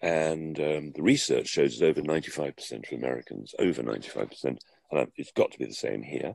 [0.02, 5.52] And um, the research shows that over 95% of Americans, over 95%, and it's got
[5.52, 6.34] to be the same here.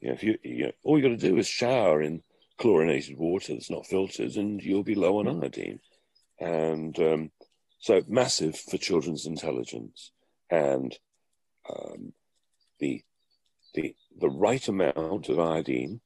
[0.00, 2.22] You know, if you, you know, all you got to do is shower in
[2.58, 5.80] chlorinated water that's not filtered, and you'll be low on iodine.
[6.38, 7.30] And um,
[7.78, 10.12] so, massive for children's intelligence,
[10.50, 10.96] and
[11.68, 12.12] um,
[12.78, 13.02] the
[13.74, 16.00] the the right amount of iodine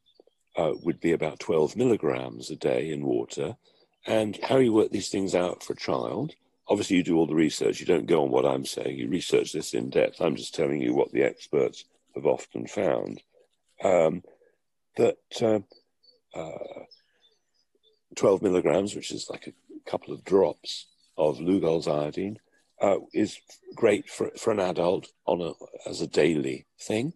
[0.59, 3.57] uh, would be about 12 milligrams a day in water.
[4.07, 6.35] And how you work these things out for a child
[6.69, 7.81] obviously you do all the research.
[7.81, 8.99] You don't go on what I'm saying.
[8.99, 10.21] You research this in depth.
[10.21, 13.23] I'm just telling you what the experts have often found.
[13.83, 14.23] Um,
[14.97, 15.61] that uh,
[16.39, 16.85] uh,
[18.17, 22.39] 12 milligrams, which is like a couple of drops of Lugol's iodine,
[22.81, 23.39] uh, is
[23.75, 25.53] great for, for an adult on a,
[25.89, 27.13] as a daily thing.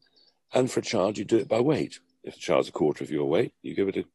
[0.54, 1.98] And for a child, you do it by weight.
[2.24, 4.06] If a child's a quarter of your weight, you give it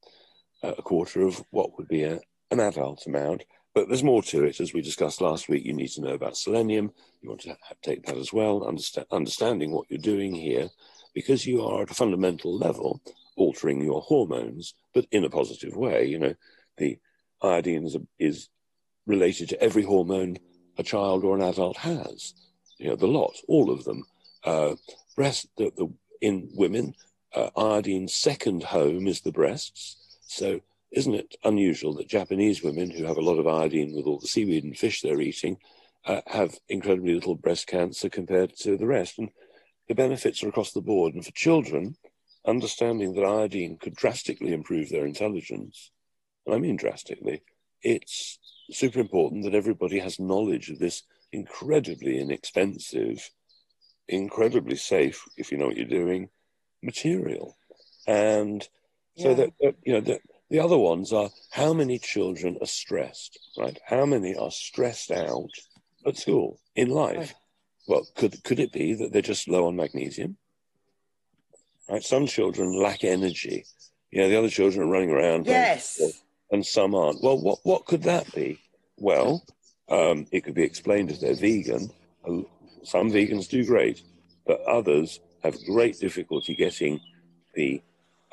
[0.63, 2.19] a, a quarter of what would be a,
[2.51, 3.43] an adult amount.
[3.73, 4.59] But there's more to it.
[4.59, 6.91] As we discussed last week, you need to know about selenium.
[7.21, 10.69] You want to have, take that as well, understand, understanding what you're doing here,
[11.13, 13.01] because you are at a fundamental level
[13.35, 16.05] altering your hormones, but in a positive way.
[16.05, 16.33] You know,
[16.77, 16.97] the
[17.41, 18.49] iodine is, is
[19.05, 20.37] related to every hormone
[20.77, 22.33] a child or an adult has.
[22.77, 24.05] You know, the lot, all of them.
[24.43, 24.75] Uh,
[25.15, 25.91] breast, the, the,
[26.21, 26.93] in women,
[27.37, 30.17] uh, iodine's second home is the breasts.
[30.21, 34.19] So isn't it unusual that Japanese women who have a lot of iodine with all
[34.19, 35.57] the seaweed and fish they're eating
[36.05, 39.19] uh, have incredibly little breast cancer compared to the rest?
[39.19, 39.29] And
[39.87, 41.13] the benefits are across the board.
[41.13, 41.95] And for children,
[42.45, 45.91] understanding that iodine could drastically improve their intelligence,
[46.45, 47.43] and I mean drastically,
[47.83, 48.39] it's
[48.71, 53.29] super important that everybody has knowledge of this incredibly inexpensive,
[54.07, 56.29] incredibly safe, if you know what you're doing,
[56.81, 57.57] material.
[58.07, 58.67] And
[59.17, 59.35] so Yeah.
[59.35, 63.77] that, that you know that the other ones are how many children are stressed, right?
[63.85, 65.49] How many are stressed out
[66.05, 67.17] at school in life?
[67.17, 67.33] Right.
[67.87, 70.37] Well, could could it be that they're just low on magnesium?
[71.89, 73.65] Right, some children lack energy.
[74.11, 75.95] You know, the other children are running around, Yes.
[75.97, 76.13] football,
[76.51, 77.21] and some aren't.
[77.23, 78.59] Well, what what could that be?
[78.97, 79.45] Well,
[79.89, 81.91] um, it could be explained if they're vegan.
[82.83, 84.01] Some vegans do great,
[84.45, 86.99] but others have great difficulty getting
[87.53, 87.81] the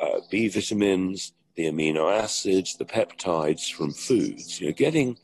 [0.00, 4.60] uh, B vitamins, the amino acids, the peptides from foods.
[4.60, 5.18] You know, getting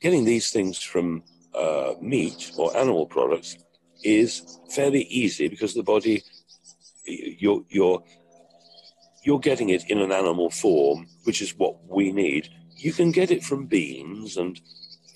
[0.00, 1.22] getting these things from
[1.54, 3.56] uh, meat or animal products
[4.02, 6.22] is fairly easy because the body
[7.04, 8.02] you're you're
[9.22, 12.48] you're getting it in an animal form, which is what we need.
[12.76, 14.58] You can get it from beans and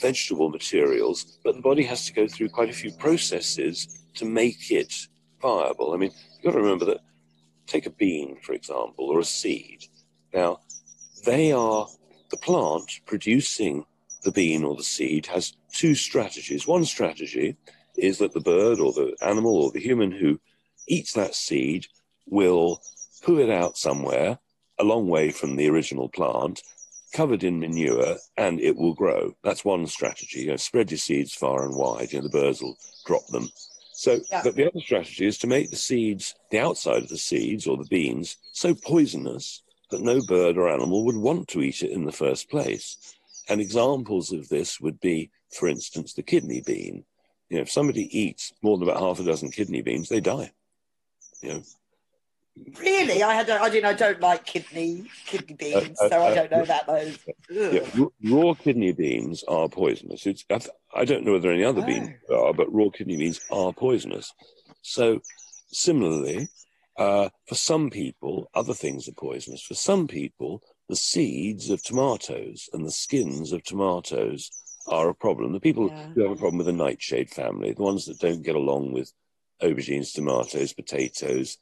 [0.00, 4.70] vegetable materials, but the body has to go through quite a few processes to make
[4.70, 5.08] it
[5.44, 5.92] viable.
[5.92, 7.00] I mean, you've got to remember that
[7.66, 9.84] take a bean, for example, or a seed.
[10.32, 10.60] Now,
[11.26, 11.86] they are
[12.30, 13.84] the plant producing
[14.22, 16.66] the bean or the seed has two strategies.
[16.66, 17.56] One strategy
[17.96, 20.40] is that the bird or the animal or the human who
[20.88, 21.86] eats that seed
[22.26, 22.80] will
[23.22, 24.38] poo it out somewhere
[24.78, 26.62] a long way from the original plant,
[27.12, 29.32] covered in manure, and it will grow.
[29.44, 30.40] That's one strategy.
[30.40, 32.12] You know, spread your seeds far and wide.
[32.12, 32.76] You know, the birds will
[33.06, 33.48] drop them.
[33.94, 34.42] So, yeah.
[34.42, 37.76] but the other strategy is to make the seeds, the outside of the seeds or
[37.76, 42.04] the beans, so poisonous that no bird or animal would want to eat it in
[42.04, 43.16] the first place.
[43.48, 47.04] And examples of this would be, for instance, the kidney bean.
[47.48, 50.52] You know, if somebody eats more than about half a dozen kidney beans, they die.
[51.40, 51.62] You know.
[52.78, 56.34] Really, I had I didn't I don't like kidney kidney beans, uh, uh, so I
[56.34, 57.18] don't know uh, that those.
[57.50, 60.24] Yeah, raw kidney beans are poisonous.
[60.24, 60.60] It's I,
[60.94, 61.86] I don't know whether any other oh.
[61.86, 64.32] beans are, but raw kidney beans are poisonous.
[64.82, 65.20] So
[65.72, 66.48] similarly,
[66.96, 69.62] uh, for some people, other things are poisonous.
[69.62, 74.50] For some people, the seeds of tomatoes and the skins of tomatoes
[74.86, 75.52] are a problem.
[75.52, 76.08] The people yeah.
[76.14, 79.12] who have a problem with the nightshade family, the ones that don't get along with
[79.62, 81.58] aubergines, tomatoes, potatoes,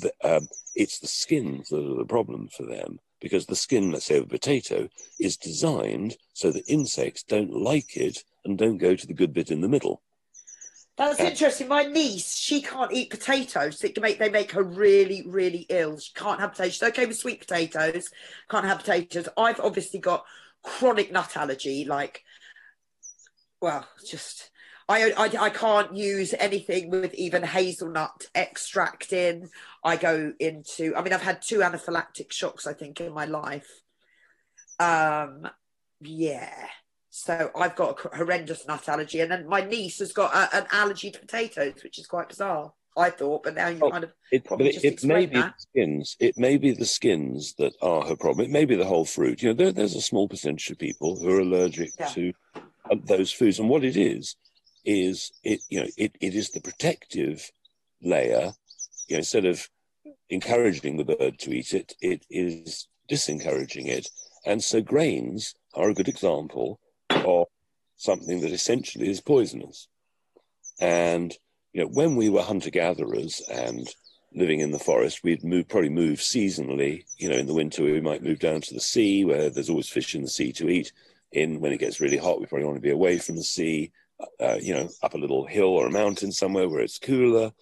[0.00, 4.06] the, um, it's the skins that are the problem for them because the skin, let's
[4.06, 8.94] say, of a potato is designed so that insects don't like it and don't go
[8.94, 10.02] to the good bit in the middle.
[10.96, 11.66] That's interesting.
[11.66, 13.80] My niece, she can't eat potatoes.
[13.80, 15.98] They make they make her really, really ill.
[15.98, 16.74] She can't have potatoes.
[16.74, 18.10] She's okay with sweet potatoes.
[18.48, 19.28] Can't have potatoes.
[19.36, 20.24] I've obviously got
[20.62, 21.84] chronic nut allergy.
[21.84, 22.22] Like,
[23.60, 24.50] well, just
[24.88, 29.48] I, I I can't use anything with even hazelnut extract in.
[29.82, 30.94] I go into.
[30.94, 32.66] I mean, I've had two anaphylactic shocks.
[32.66, 33.68] I think in my life.
[34.78, 35.48] Um,
[36.00, 36.52] yeah.
[37.10, 40.66] So I've got a horrendous nut allergy, and then my niece has got a, an
[40.72, 42.72] allergy to potatoes, which is quite bizarre.
[42.96, 45.54] I thought, but now you oh, kind of it, probably it, it may be that.
[45.56, 46.16] the skins.
[46.20, 48.44] It may be the skins that are her problem.
[48.44, 49.42] It may be the whole fruit.
[49.42, 52.06] You know, there, there's a small percentage of people who are allergic yeah.
[52.08, 54.36] to uh, those foods, and what it is
[54.84, 57.50] is it you know it, it is the protective
[58.02, 58.52] layer.
[59.08, 59.68] You know, instead of
[60.30, 64.08] encouraging the bird to eat it, it is disencouraging it,
[64.46, 67.46] and so grains are a good example of
[67.96, 69.88] something that essentially is poisonous.
[70.80, 71.34] And
[71.72, 73.88] you know, when we were hunter gatherers and
[74.34, 77.04] living in the forest, we'd move probably move seasonally.
[77.18, 79.88] You know, in the winter we might move down to the sea where there's always
[79.88, 80.92] fish in the sea to eat.
[81.32, 83.90] In when it gets really hot, we probably want to be away from the sea.
[84.40, 87.52] Uh, you know, up a little hill or a mountain somewhere where it's cooler.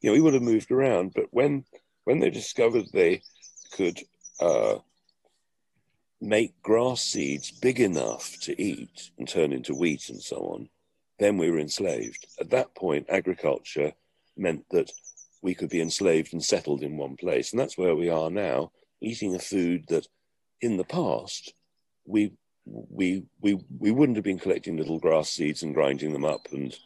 [0.00, 1.12] You know, we would have moved around.
[1.14, 1.64] But when
[2.04, 3.22] when they discovered they
[3.72, 3.98] could
[4.40, 4.78] uh,
[6.20, 10.68] make grass seeds big enough to eat and turn into wheat and so on,
[11.18, 12.26] then we were enslaved.
[12.38, 13.92] At that point, agriculture
[14.36, 14.90] meant that
[15.40, 17.52] we could be enslaved and settled in one place.
[17.52, 18.70] And that's where we are now,
[19.00, 20.06] eating a food that
[20.60, 21.54] in the past
[22.04, 22.32] we
[22.64, 26.76] we we we wouldn't have been collecting little grass seeds and grinding them up and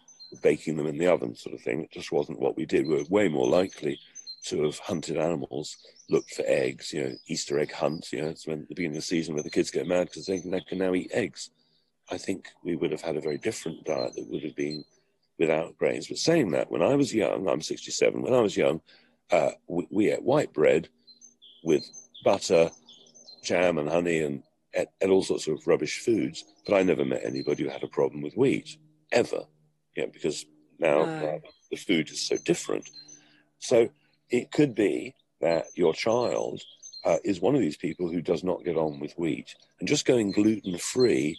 [0.43, 1.83] baking them in the oven sort of thing.
[1.83, 2.87] It just wasn't what we did.
[2.87, 3.99] We were way more likely
[4.47, 5.77] to have hunted animals,
[6.09, 8.97] looked for eggs, you know, Easter egg hunt, you know, it's when the beginning of
[8.97, 11.51] the season where the kids get mad because they, they can now eat eggs.
[12.11, 14.85] I think we would have had a very different diet that would have been
[15.39, 16.07] without grains.
[16.07, 18.81] But saying that, when I was young, I'm 67, when I was young,
[19.33, 20.89] uh, we, we, ate white bread
[21.65, 21.85] with
[22.25, 22.71] butter,
[23.43, 24.45] jam, and honey, and
[24.77, 26.45] ate, all sorts of rubbish foods.
[26.67, 28.77] But I never met anybody who had a problem with wheat,
[29.13, 29.45] ever.
[29.97, 30.45] Yeah, because
[30.79, 31.27] now no.
[31.27, 31.39] uh,
[31.71, 32.89] the food is so different.
[33.59, 33.89] So
[34.31, 36.63] it could be that your child
[37.05, 40.07] uh, is one of these people who does not get on with wheat, and just
[40.07, 41.39] going gluten free,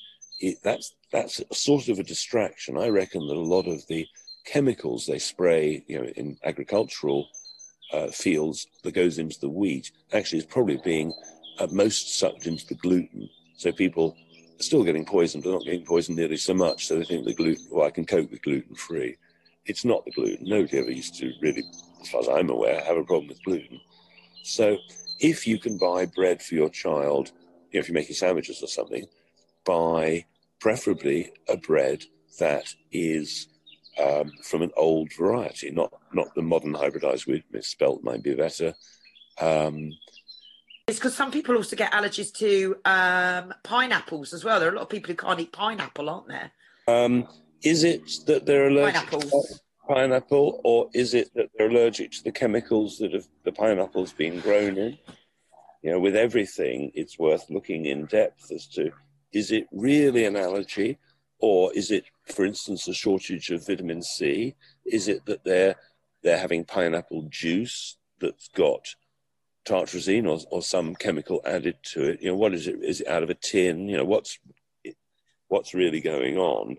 [0.64, 2.78] that's that's a sort of a distraction.
[2.78, 4.08] I reckon that a lot of the
[4.46, 7.28] chemicals they spray, you know, in agricultural
[7.94, 11.14] uh, fields that goes into the wheat actually is probably being
[11.60, 13.30] at most sucked into the gluten.
[13.56, 14.16] So people
[14.60, 16.88] are still getting poisoned, but not getting poisoned nearly so much.
[16.88, 19.18] So they think the gluten, well, I can cope with gluten free.
[19.66, 20.48] It's not the gluten.
[20.48, 21.64] Nobody ever used to really
[22.02, 23.80] as far as I'm aware, have a problem with gluten.
[24.44, 24.78] So
[25.20, 27.32] if you can buy bread for your child,
[27.72, 29.06] you know, if you're making sandwiches or something,
[29.66, 30.26] buy
[30.60, 32.04] preferably a bread
[32.40, 33.48] that is
[34.02, 37.44] um, from an old variety, not not the modern hybridized wheat.
[37.52, 38.74] Misspelt might be better.
[39.40, 39.92] Um,
[40.88, 44.60] it's because some people also get allergies to um, pineapples as well.
[44.60, 46.52] There are a lot of people who can't eat pineapple, aren't there?
[46.88, 47.28] Um,
[47.62, 49.10] is it that they're allergic?
[49.10, 49.62] Pineapples.
[49.86, 54.40] pineapple, or is it that they're allergic to the chemicals that have, the pineapple's been
[54.40, 54.98] grown in?
[55.82, 58.92] You know, with everything, it's worth looking in depth as to
[59.34, 61.00] is it really an allergy,
[61.40, 64.56] or is it, for instance, a shortage of vitamin C?
[64.86, 65.76] Is it that they're
[66.24, 68.96] they're having pineapple juice that's got
[69.68, 72.22] tartrazine or, or some chemical added to it?
[72.22, 72.78] You know, what is it?
[72.82, 73.88] Is it out of a tin?
[73.88, 74.40] You know, what's
[75.48, 76.78] what's really going on?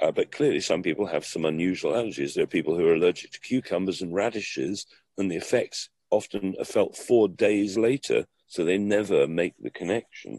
[0.00, 2.34] Uh, but clearly, some people have some unusual allergies.
[2.34, 4.86] There are people who are allergic to cucumbers and radishes,
[5.16, 10.38] and the effects often are felt four days later, so they never make the connection.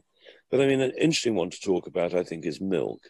[0.50, 3.02] But I mean, an interesting one to talk about, I think, is milk,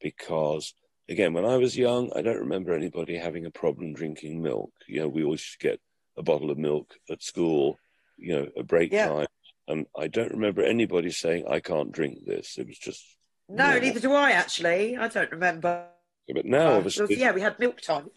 [0.00, 0.72] because
[1.08, 4.70] again, when I was young, I don't remember anybody having a problem drinking milk.
[4.86, 5.80] You know, we always get
[6.16, 7.78] a bottle of milk at school,
[8.20, 9.08] you know, a break yeah.
[9.08, 9.26] time.
[9.68, 12.58] And I don't remember anybody saying, I can't drink this.
[12.58, 13.04] It was just
[13.48, 14.96] no, neither do I actually.
[14.96, 15.86] I don't remember.
[16.32, 18.10] But now, obviously, was, yeah, we had milk time.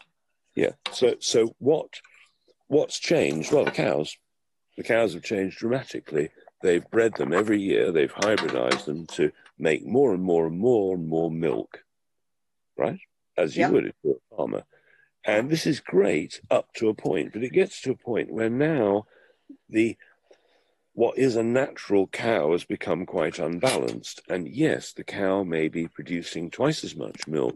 [0.55, 0.71] Yeah.
[0.91, 1.99] So, so what?
[2.67, 3.51] What's changed?
[3.51, 4.17] Well, the cows.
[4.77, 6.29] The cows have changed dramatically.
[6.61, 7.91] They've bred them every year.
[7.91, 11.83] They've hybridized them to make more and more and more and more milk,
[12.77, 12.99] right?
[13.37, 13.69] As you yeah.
[13.69, 14.63] would if you're a farmer.
[15.25, 18.49] And this is great up to a point, but it gets to a point where
[18.49, 19.05] now
[19.69, 19.97] the
[20.93, 24.21] what is a natural cow has become quite unbalanced.
[24.29, 27.55] And yes, the cow may be producing twice as much milk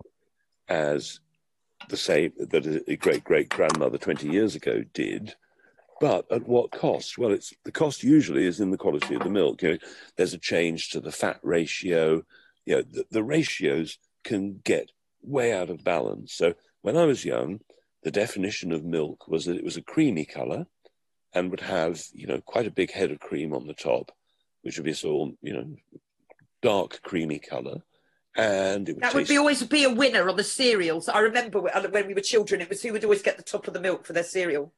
[0.67, 1.19] as
[1.89, 5.35] the same that a great great grandmother 20 years ago did.
[5.99, 7.17] But at what cost?
[7.17, 9.61] Well, it's the cost usually is in the quality of the milk.
[9.61, 9.77] You know,
[10.15, 12.23] there's a change to the fat ratio.
[12.65, 14.91] You know, the, the ratios can get
[15.21, 16.33] way out of balance.
[16.33, 17.61] So when I was young,
[18.03, 20.67] the definition of milk was that it was a creamy color
[21.33, 24.11] and would have, you know, quite a big head of cream on the top,
[24.61, 25.75] which would be sort of, you know,
[26.61, 27.83] dark creamy color.
[28.35, 31.09] And it would that would be always be a winner on the cereals.
[31.09, 33.73] I remember when we were children, it was who would always get the top of
[33.73, 34.73] the milk for their cereal.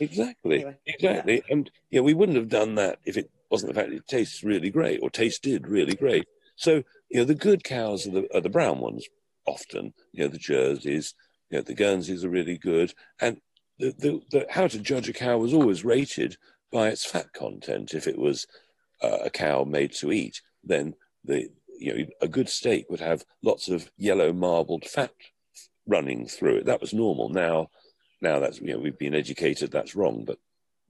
[0.00, 1.34] Exactly, anyway, exactly.
[1.34, 1.52] Yeah.
[1.52, 4.70] And yeah, we wouldn't have done that if it wasn't the fact it tastes really
[4.70, 6.26] great or tasted really great.
[6.56, 9.06] So you know, the good cows are the, are the brown ones
[9.46, 9.92] often.
[10.12, 11.14] You know, the Jerseys,
[11.50, 13.40] you know, the Guernseys are really good, and
[13.82, 16.36] the, the, the, how to judge a cow was always rated
[16.70, 17.94] by its fat content.
[17.94, 18.46] If it was
[19.02, 23.24] uh, a cow made to eat, then the you know a good steak would have
[23.42, 25.12] lots of yellow marbled fat
[25.86, 26.66] running through it.
[26.66, 27.28] That was normal.
[27.28, 27.70] Now,
[28.20, 30.38] now that's you know we've been educated that's wrong, but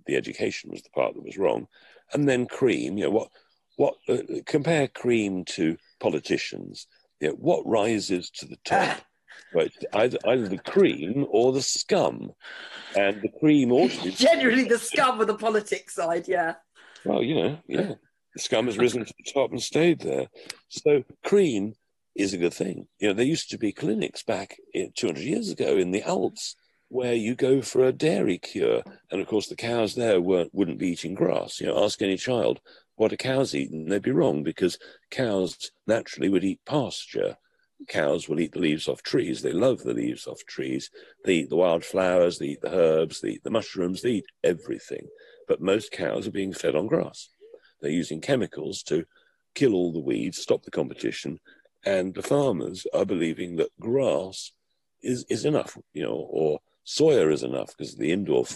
[0.07, 1.69] the education was the part that was wrong.
[2.13, 2.99] And then cream.
[2.99, 3.29] You know what
[3.77, 6.87] what uh, compare cream to politicians.
[7.21, 8.99] You know, what rises to the top?
[9.55, 12.33] Right, either, either the cream or the scum,
[12.97, 16.27] and the cream also generally the scum of the politics side.
[16.27, 16.55] Yeah.
[17.05, 17.93] Well, you know, yeah,
[18.35, 20.29] the scum has risen to the top and stayed there.
[20.69, 21.75] So cream
[22.15, 22.87] is a good thing.
[22.99, 26.57] You know, there used to be clinics back 200 years ago in the Alps
[26.89, 30.79] where you go for a dairy cure, and of course the cows there weren't wouldn't
[30.79, 31.61] be eating grass.
[31.61, 32.61] You know, ask any child
[32.97, 34.79] what a cow's eating, they'd be wrong because
[35.11, 37.37] cows naturally would eat pasture
[37.89, 39.43] cows will eat the leaves off trees.
[39.43, 40.91] They love the leaves off trees.
[41.25, 45.09] They eat the wildflowers, they eat the herbs, they eat the mushrooms, they eat everything.
[45.49, 47.29] But most cows are being fed on grass.
[47.81, 49.05] They're using chemicals to
[49.55, 51.41] kill all the weeds, stop the competition,
[51.85, 54.53] and the farmers are believing that grass
[55.03, 58.47] is, is enough, you know, or soya is enough because the indoor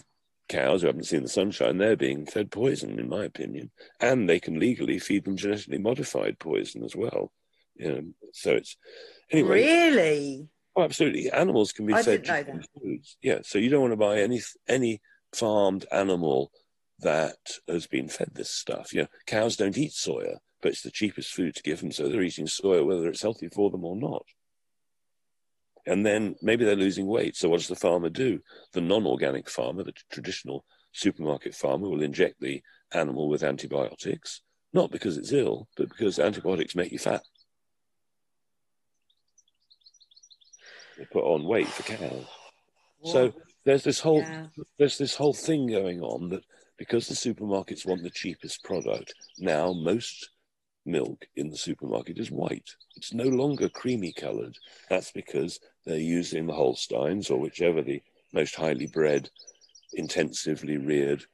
[0.48, 3.70] cows who haven't seen the sunshine, they're being fed poison, in my opinion.
[4.00, 7.32] And they can legally feed them genetically modified poison as well.
[7.78, 8.02] You know,
[8.32, 8.76] so it's
[9.30, 10.48] Anyway, really?
[10.76, 11.30] Oh, absolutely.
[11.30, 13.16] Animals can be I fed different foods.
[13.22, 15.00] Yeah, so you don't want to buy any any
[15.34, 16.50] farmed animal
[17.00, 17.36] that
[17.68, 18.92] has been fed this stuff.
[18.92, 22.08] You know, cows don't eat soya, but it's the cheapest food to give them, so
[22.08, 24.24] they're eating soya whether it's healthy for them or not.
[25.86, 27.36] And then maybe they're losing weight.
[27.36, 28.40] So what does the farmer do?
[28.72, 32.60] The non-organic farmer, the traditional supermarket farmer, will inject the
[32.92, 37.22] animal with antibiotics, not because it's ill, but because antibiotics make you fat.
[41.12, 42.26] Put on weight for cows.
[43.04, 43.32] So
[43.64, 44.46] there's this whole yeah.
[44.78, 46.42] there's this whole thing going on that
[46.78, 50.30] because the supermarkets want the cheapest product, now most
[50.84, 52.68] milk in the supermarket is white.
[52.96, 54.56] It's no longer creamy coloured.
[54.88, 59.30] That's because they're using the Holsteins or whichever the most highly bred,
[59.94, 61.24] intensively reared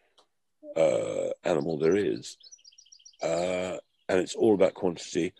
[0.77, 2.39] uh, animal there is.
[3.23, 3.77] Uh,
[4.09, 5.33] and it's all about quantity.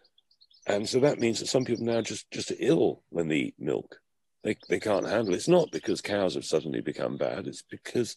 [0.67, 3.55] And so that means that some people now just, just are ill when they eat
[3.59, 4.02] milk
[4.45, 5.37] they, they can't handle it.
[5.37, 7.47] It's not because cows have suddenly become bad.
[7.47, 8.17] It's because,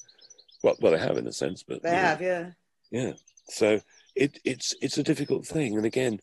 [0.63, 2.51] well, well, they have in a sense, but they have, know, yeah,
[2.91, 3.13] yeah.
[3.49, 3.79] So
[4.15, 5.75] it it's it's a difficult thing.
[5.77, 6.19] And again,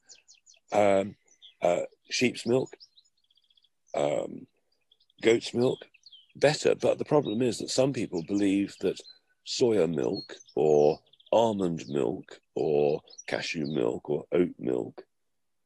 [0.73, 1.15] um,
[1.61, 2.75] uh, sheep's milk,
[3.95, 4.47] um,
[5.23, 5.79] goat's milk,
[6.35, 6.75] better.
[6.75, 9.01] But the problem is that some people believe that
[9.47, 10.99] soya milk or
[11.33, 15.05] almond milk or cashew milk or oat milk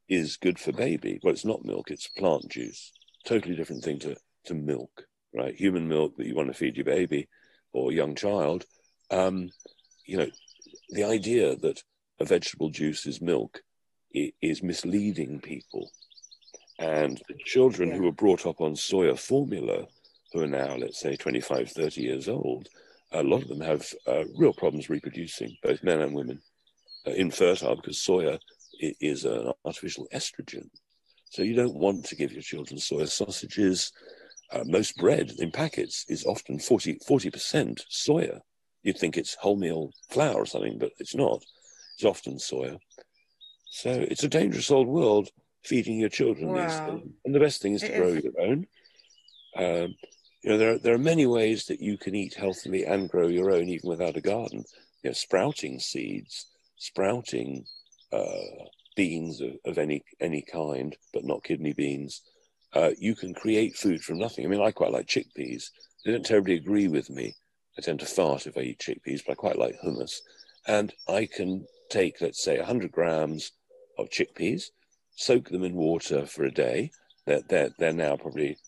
[0.09, 1.21] is good for baby.
[1.23, 2.93] Well, it's not milk, it's plant juice.
[3.25, 4.17] Totally different thing to,
[4.47, 5.55] to milk, right?
[5.55, 7.29] Human milk that you want to feed your baby
[7.73, 8.65] or young child.
[9.11, 9.51] Um,
[10.05, 10.31] you know,
[10.91, 11.83] the idea that
[12.21, 13.63] a vegetable juice is milk
[14.13, 15.91] is misleading people.
[16.79, 17.97] And the children yeah.
[17.97, 19.87] who were brought up on soya formula,
[20.33, 22.69] who are now, let's say, 25, 30 years old,
[23.13, 26.41] a lot of them have uh, real problems reproducing, both men and women,
[27.07, 28.39] uh, infertile because soya
[28.81, 30.69] is an artificial estrogen.
[31.31, 33.93] So you don't want to give your children soya sausages.
[34.53, 38.41] Uh, most bread in packets is often 40, 40% soya.
[38.83, 41.45] You'd think it's wholemeal flour or something, but it's not.
[41.95, 42.79] It's often soya.
[43.71, 45.31] So it's a dangerous old world
[45.65, 46.67] feeding your children wow.
[46.67, 47.15] these things.
[47.25, 48.25] And the best thing is to it grow is.
[48.25, 48.67] your own.
[49.57, 49.95] Um,
[50.43, 53.27] you know, there are, there are many ways that you can eat healthily and grow
[53.27, 54.65] your own even without a garden.
[55.03, 57.65] You know, sprouting seeds, sprouting
[58.13, 62.23] uh, beans of, of, any any kind, but not kidney beans.
[62.75, 64.45] Uh, you can create food from nothing.
[64.45, 65.71] I mean, I quite like chickpeas.
[66.05, 67.35] They don't terribly agree with me.
[67.79, 70.15] I tend to fart if I eat chickpeas, but I quite like hummus.
[70.67, 73.53] And I can take, let's say, 100 grams
[73.99, 74.65] of chickpeas,
[75.15, 76.91] soak them in water for a day.
[77.27, 78.59] They're, they're, they're now probably,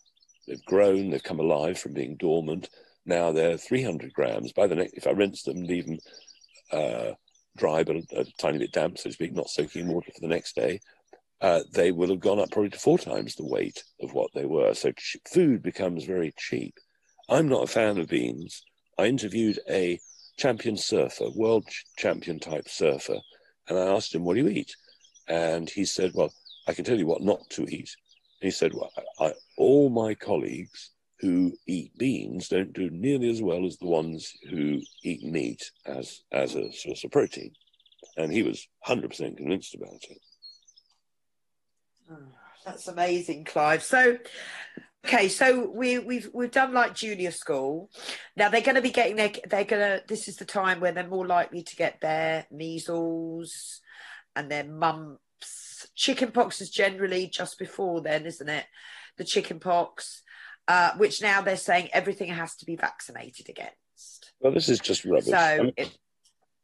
[0.47, 2.69] they've grown, they've come alive from being dormant.
[3.05, 4.53] Now they're 300 grams.
[4.53, 5.99] By the next, if I rinse them, leave them
[6.71, 7.11] uh,
[7.57, 10.21] dry but a, a, tiny bit damp, so to speak, not soaking in water for
[10.21, 10.79] the next day,
[11.41, 14.45] uh, they will have gone up probably to four times the weight of what they
[14.45, 14.73] were.
[14.73, 16.75] So ch- food becomes very cheap.
[17.29, 18.63] I'm not a fan of beans.
[18.97, 19.99] I interviewed a
[20.37, 21.65] champion surfer, world
[21.97, 23.19] champion type surfer,
[23.67, 24.75] and I asked him, What do you eat?
[25.27, 26.33] And he said, Well,
[26.67, 27.95] I can tell you what not to eat.
[28.41, 33.41] And he said, Well, I, all my colleagues who eat beans don't do nearly as
[33.41, 37.51] well as the ones who eat meat as, as a source of protein.
[38.17, 40.17] And he was 100% convinced about it.
[42.65, 43.83] That's amazing, Clive.
[43.83, 44.17] So,
[45.05, 47.89] okay, so we, we've we've done like junior school.
[48.35, 50.03] Now they're going to be getting their they're going to.
[50.07, 53.81] This is the time where they're more likely to get their measles
[54.35, 55.87] and their mumps.
[55.95, 58.65] Chicken pox is generally just before then, isn't it?
[59.17, 60.23] The chicken pox
[60.69, 64.31] uh, which now they're saying everything has to be vaccinated against.
[64.39, 65.25] Well, this is just rubbish.
[65.25, 65.97] So I mean, it,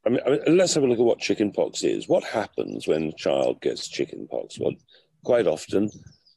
[0.06, 2.08] I mean, I mean, let's have a look at what chickenpox is.
[2.08, 4.60] What happens when a child gets chickenpox?
[4.60, 4.74] Well,
[5.26, 5.90] quite often,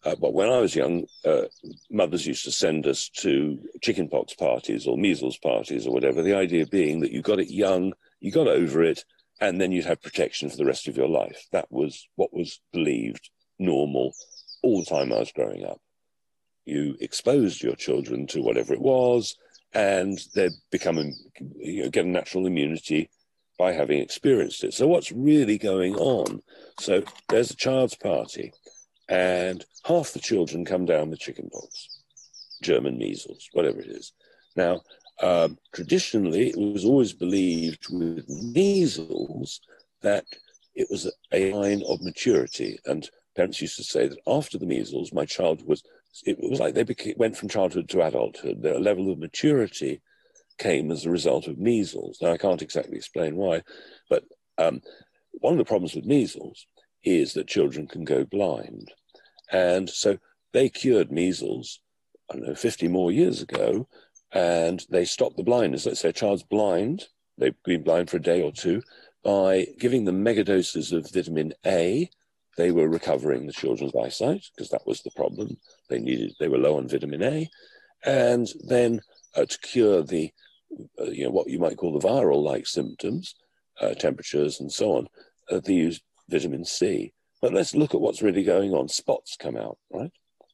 [0.04, 1.42] uh, but when I was young, uh,
[1.90, 6.22] mothers used to send us to chickenpox parties or measles parties or whatever.
[6.22, 9.04] The idea being that you got it young, you got over it,
[9.40, 11.46] and then you'd have protection for the rest of your life.
[11.52, 14.14] That was what was believed normal
[14.62, 15.80] all the time I was growing up
[16.68, 19.36] you exposed your children to whatever it was,
[19.72, 20.98] and they become
[21.56, 23.08] you know, get a natural immunity
[23.58, 24.74] by having experienced it.
[24.74, 26.42] So what's really going on?
[26.78, 28.52] So there's a child's party,
[29.08, 32.00] and half the children come down with chickenpox,
[32.62, 34.12] German measles, whatever it is.
[34.56, 34.82] Now,
[35.22, 39.60] um, traditionally, it was always believed with measles
[40.02, 40.24] that
[40.74, 45.12] it was a sign of maturity, and parents used to say that after the measles,
[45.12, 45.82] my child was
[46.24, 48.62] it was like they became, went from childhood to adulthood.
[48.62, 50.00] Their level of maturity
[50.58, 52.18] came as a result of measles.
[52.20, 53.62] Now, I can't exactly explain why,
[54.08, 54.24] but
[54.56, 54.80] um,
[55.32, 56.66] one of the problems with measles
[57.04, 58.92] is that children can go blind.
[59.52, 60.18] And so
[60.52, 61.80] they cured measles,
[62.30, 63.88] I don't know, 50 more years ago,
[64.32, 65.86] and they stopped the blindness.
[65.86, 67.04] Let's say a child's blind,
[67.38, 68.82] they've been blind for a day or two,
[69.24, 72.10] by giving them megadoses of vitamin A
[72.58, 75.56] they were recovering the children's eyesight because that was the problem.
[75.88, 77.48] They needed, they were low on vitamin A,
[78.04, 79.00] and then
[79.36, 80.32] uh, to cure the,
[81.00, 83.36] uh, you know, what you might call the viral-like symptoms,
[83.80, 85.06] uh, temperatures and so on,
[85.50, 87.12] uh, they used vitamin C.
[87.40, 88.88] But let's look at what's really going on.
[88.88, 90.10] Spots come out, right?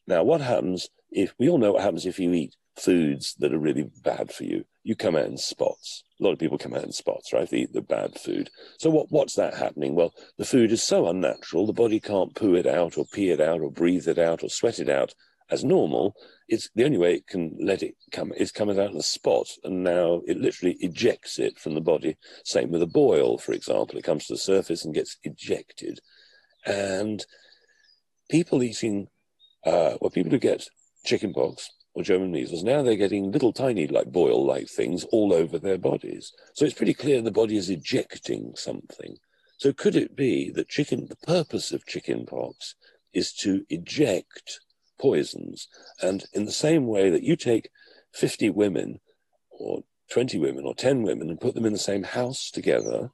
[0.06, 3.58] Now, what happens if we all know what happens if you eat foods that are
[3.58, 4.64] really bad for you?
[4.82, 7.48] You come out in spots a lot of people come out in spots, right?
[7.48, 8.50] They eat the bad food.
[8.78, 9.94] So what, what's that happening?
[9.94, 13.40] Well, the food is so unnatural, the body can't poo it out or pee it
[13.40, 15.14] out or breathe it out or sweat it out
[15.50, 16.14] as normal.
[16.48, 19.48] It's the only way it can let it come is coming out in a spot,
[19.64, 22.16] and now it literally ejects it from the body.
[22.44, 23.98] Same with a boil, for example.
[23.98, 26.00] It comes to the surface and gets ejected.
[26.66, 27.24] And
[28.30, 29.08] people eating,
[29.64, 30.68] uh, well, people who get
[31.04, 35.58] chickenpox or German measles, now they're getting little tiny, like boil like things all over
[35.58, 36.32] their bodies.
[36.54, 39.16] So it's pretty clear the body is ejecting something.
[39.58, 42.74] So could it be that chicken, the purpose of chickenpox
[43.12, 44.60] is to eject
[45.00, 45.68] poisons?
[46.02, 47.70] And in the same way that you take
[48.12, 49.00] 50 women
[49.50, 53.10] or 20 women or 10 women and put them in the same house together,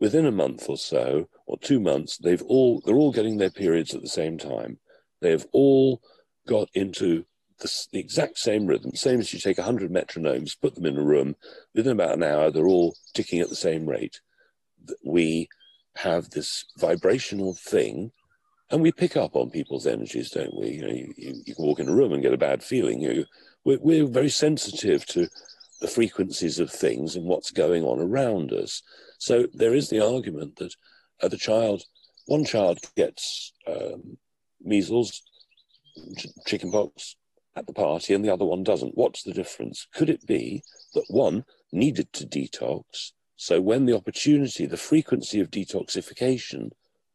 [0.00, 3.94] within a month or so, or two months, they've all, they're all getting their periods
[3.94, 4.78] at the same time.
[5.20, 6.00] They have all
[6.48, 7.26] got into
[7.60, 11.02] the, the exact same rhythm, same as you take 100 metronomes, put them in a
[11.02, 11.36] room,
[11.74, 14.20] within about an hour, they're all ticking at the same rate.
[15.04, 15.48] We
[15.96, 18.12] have this vibrational thing
[18.70, 20.70] and we pick up on people's energies, don't we?
[20.70, 23.00] You know, you, you, you can walk in a room and get a bad feeling.
[23.00, 23.24] You,
[23.64, 25.28] we're, we're very sensitive to
[25.80, 28.82] the frequencies of things and what's going on around us.
[29.18, 30.74] So there is the argument that
[31.22, 31.82] uh, the child,
[32.26, 34.18] one child gets um,
[34.60, 35.22] measles,
[36.16, 37.16] ch- chickenpox
[37.56, 38.96] at the party, and the other one doesn't.
[38.96, 39.86] What's the difference?
[39.94, 40.62] Could it be
[40.94, 43.12] that one needed to detox?
[43.36, 46.70] So when the opportunity, the frequency of detoxification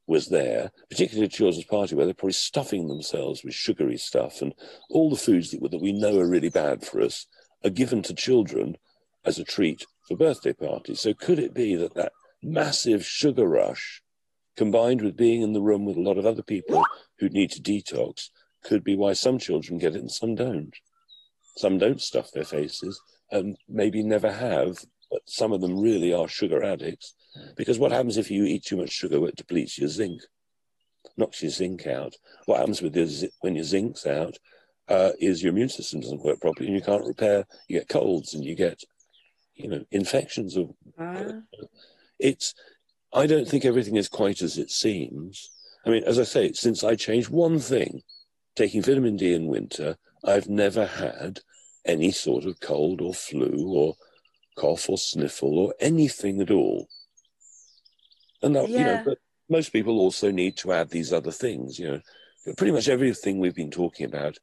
[0.07, 4.53] was there, particularly at children's party, where they're probably stuffing themselves with sugary stuff and
[4.89, 7.25] all the foods that, that we know are really bad for us
[7.63, 8.77] are given to children
[9.25, 10.99] as a treat for birthday parties.
[10.99, 14.01] So could it be that that massive sugar rush,
[14.55, 16.83] combined with being in the room with a lot of other people
[17.19, 18.29] who need to detox,
[18.63, 20.75] could be why some children get it and some don't?
[21.57, 22.99] Some don't stuff their faces
[23.31, 24.77] and maybe never have,
[25.11, 27.15] but some of them really are sugar addicts
[27.55, 29.25] because what happens if you eat too much sugar?
[29.27, 30.21] It depletes your zinc,
[31.17, 32.15] knocks your zinc out.
[32.45, 34.37] What happens with this when your zinc's out
[34.87, 37.45] uh, is your immune system doesn't work properly and you can't repair.
[37.67, 38.81] You get colds and you get,
[39.55, 40.55] you know, infections.
[40.55, 41.33] Of uh.
[42.19, 42.53] it's.
[43.13, 45.49] I don't think everything is quite as it seems.
[45.85, 48.01] I mean, as I say, since I changed one thing,
[48.55, 51.39] taking vitamin D in winter, I've never had
[51.85, 53.95] any sort of cold or flu or
[54.57, 56.87] cough or sniffle or anything at all.
[58.41, 58.77] And that, yeah.
[58.77, 59.17] you know, but
[59.49, 61.79] most people also need to add these other things.
[61.79, 62.01] You know,
[62.57, 64.37] pretty much everything we've been talking about,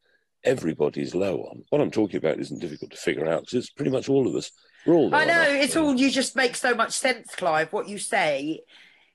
[0.45, 1.65] everybody's low on.
[1.71, 4.35] What I'm talking about isn't difficult to figure out because it's pretty much all of
[4.35, 4.51] us.
[4.87, 5.15] We're all.
[5.15, 5.95] I know it's all.
[5.95, 7.73] You just make so much sense, Clive.
[7.73, 8.61] What you say,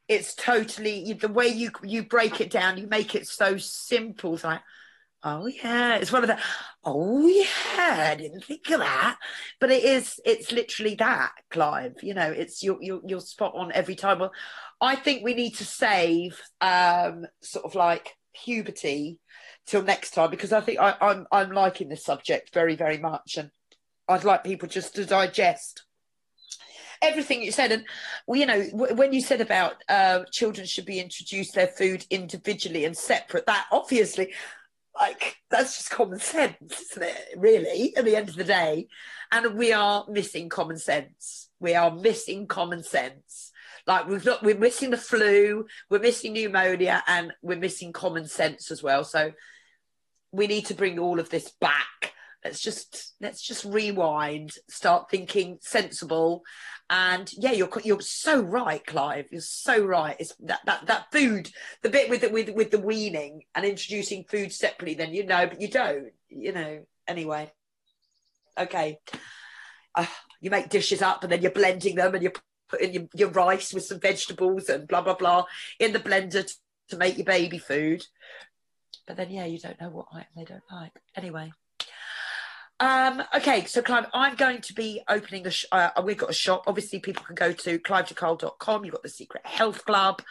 [0.07, 2.77] it's totally the way you you break it down.
[2.77, 4.35] You make it so simple.
[4.35, 4.61] It's like.
[5.23, 6.37] Oh yeah, it's one of the.
[6.85, 9.17] Oh yeah, I didn't think of that,
[9.59, 10.21] but it is.
[10.23, 11.95] It's literally that, Clive.
[12.03, 14.19] You know, it's you're you're, you're spot on every time.
[14.19, 14.31] Well,
[14.79, 19.19] I think we need to save um, sort of like puberty
[19.67, 23.37] till next time because I think I, I'm I'm liking this subject very very much,
[23.37, 23.51] and
[24.07, 25.83] I'd like people just to digest
[27.01, 27.71] everything you said.
[27.71, 27.85] And
[28.25, 32.05] well, you know, w- when you said about uh, children should be introduced their food
[32.09, 34.33] individually and separate, that obviously,
[34.95, 37.35] like that's just common sense, isn't it?
[37.37, 38.87] Really, at the end of the day,
[39.31, 41.49] and we are missing common sense.
[41.59, 43.51] We are missing common sense.
[43.85, 48.69] Like we've not, we're missing the flu, we're missing pneumonia, and we're missing common sense
[48.69, 49.03] as well.
[49.03, 49.31] So
[50.31, 52.13] we need to bring all of this back.
[52.43, 56.43] Let's just let's just rewind, start thinking sensible,
[56.89, 59.25] and yeah, you're you're so right, Clive.
[59.31, 60.15] You're so right.
[60.19, 61.51] It's that that that food,
[61.81, 64.93] the bit with the with with the weaning and introducing food separately.
[64.93, 66.11] Then you know, but you don't.
[66.29, 66.85] You know.
[67.07, 67.51] Anyway,
[68.57, 68.99] okay.
[69.95, 70.05] Uh,
[70.39, 72.33] you make dishes up and then you're blending them and you're
[72.69, 75.45] putting your, your rice with some vegetables and blah blah blah
[75.79, 76.53] in the blender to,
[76.89, 78.05] to make your baby food.
[79.07, 80.91] But then, yeah, you don't know what they don't like.
[81.15, 81.53] Anyway.
[82.79, 85.51] Um, okay, so Clive, I'm going to be opening a.
[85.51, 86.65] Sh- uh, we've got a shop.
[86.67, 88.85] Obviously, people can go to clivedecarle.com.
[88.85, 90.21] You've got the Secret Health Club.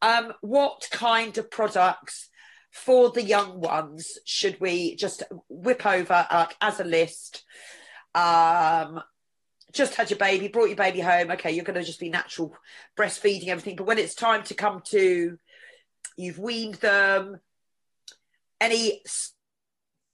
[0.00, 2.28] Um, what kind of products
[2.70, 7.42] for the young ones should we just whip over uh, as a list?
[8.14, 9.02] Um,
[9.72, 11.32] just had your baby, brought your baby home.
[11.32, 12.54] Okay, you're going to just be natural
[12.96, 13.74] breastfeeding everything.
[13.74, 15.36] But when it's time to come to,
[16.16, 17.40] you've weaned them.
[18.62, 19.02] Any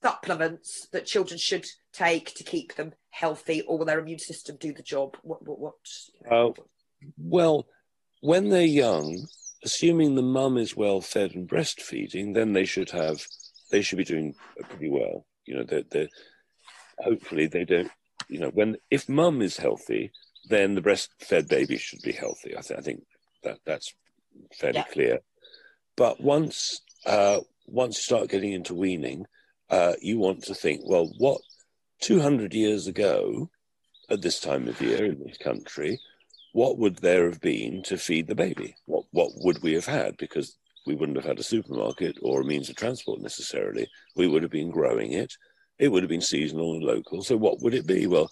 [0.02, 4.72] supplements that children should take to keep them healthy, or will their immune system do
[4.72, 5.16] the job?
[5.22, 5.46] What?
[5.46, 5.58] What?
[5.60, 5.74] what
[6.14, 6.54] you know?
[6.56, 6.62] uh,
[7.18, 7.66] well,
[8.20, 9.26] when they're young,
[9.64, 13.24] assuming the mum is well fed and breastfeeding, then they should have,
[13.70, 14.34] they should be doing
[14.70, 15.26] pretty well.
[15.44, 16.08] You know, they're, they're
[16.98, 17.90] hopefully they don't
[18.28, 20.12] you know, when if mum is healthy,
[20.48, 22.56] then the breastfed baby should be healthy.
[22.56, 23.02] I, th- I think
[23.42, 23.92] that that's
[24.54, 24.92] fairly yeah.
[24.92, 25.18] clear.
[25.96, 27.40] But once uh,
[27.70, 29.26] once you start getting into weaning,
[29.70, 31.40] uh, you want to think, well, what
[32.00, 33.50] 200 years ago,
[34.10, 36.00] at this time of year in this country,
[36.52, 38.74] what would there have been to feed the baby?
[38.86, 40.16] What what would we have had?
[40.16, 40.56] Because
[40.86, 43.86] we wouldn't have had a supermarket or a means of transport necessarily.
[44.16, 45.34] We would have been growing it
[45.78, 47.22] it would have been seasonal and local.
[47.22, 48.06] So what would it be?
[48.06, 48.30] Well,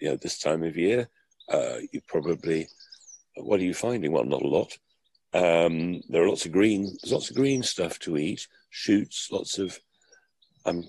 [0.00, 1.08] you know, this time of year,
[1.48, 2.68] uh, you probably,
[3.36, 4.12] what are you finding?
[4.12, 4.76] Well, not a lot.
[5.34, 9.58] Um, there are lots of green, there's lots of green stuff to eat, shoots, lots
[9.58, 9.78] of,
[10.64, 10.84] um,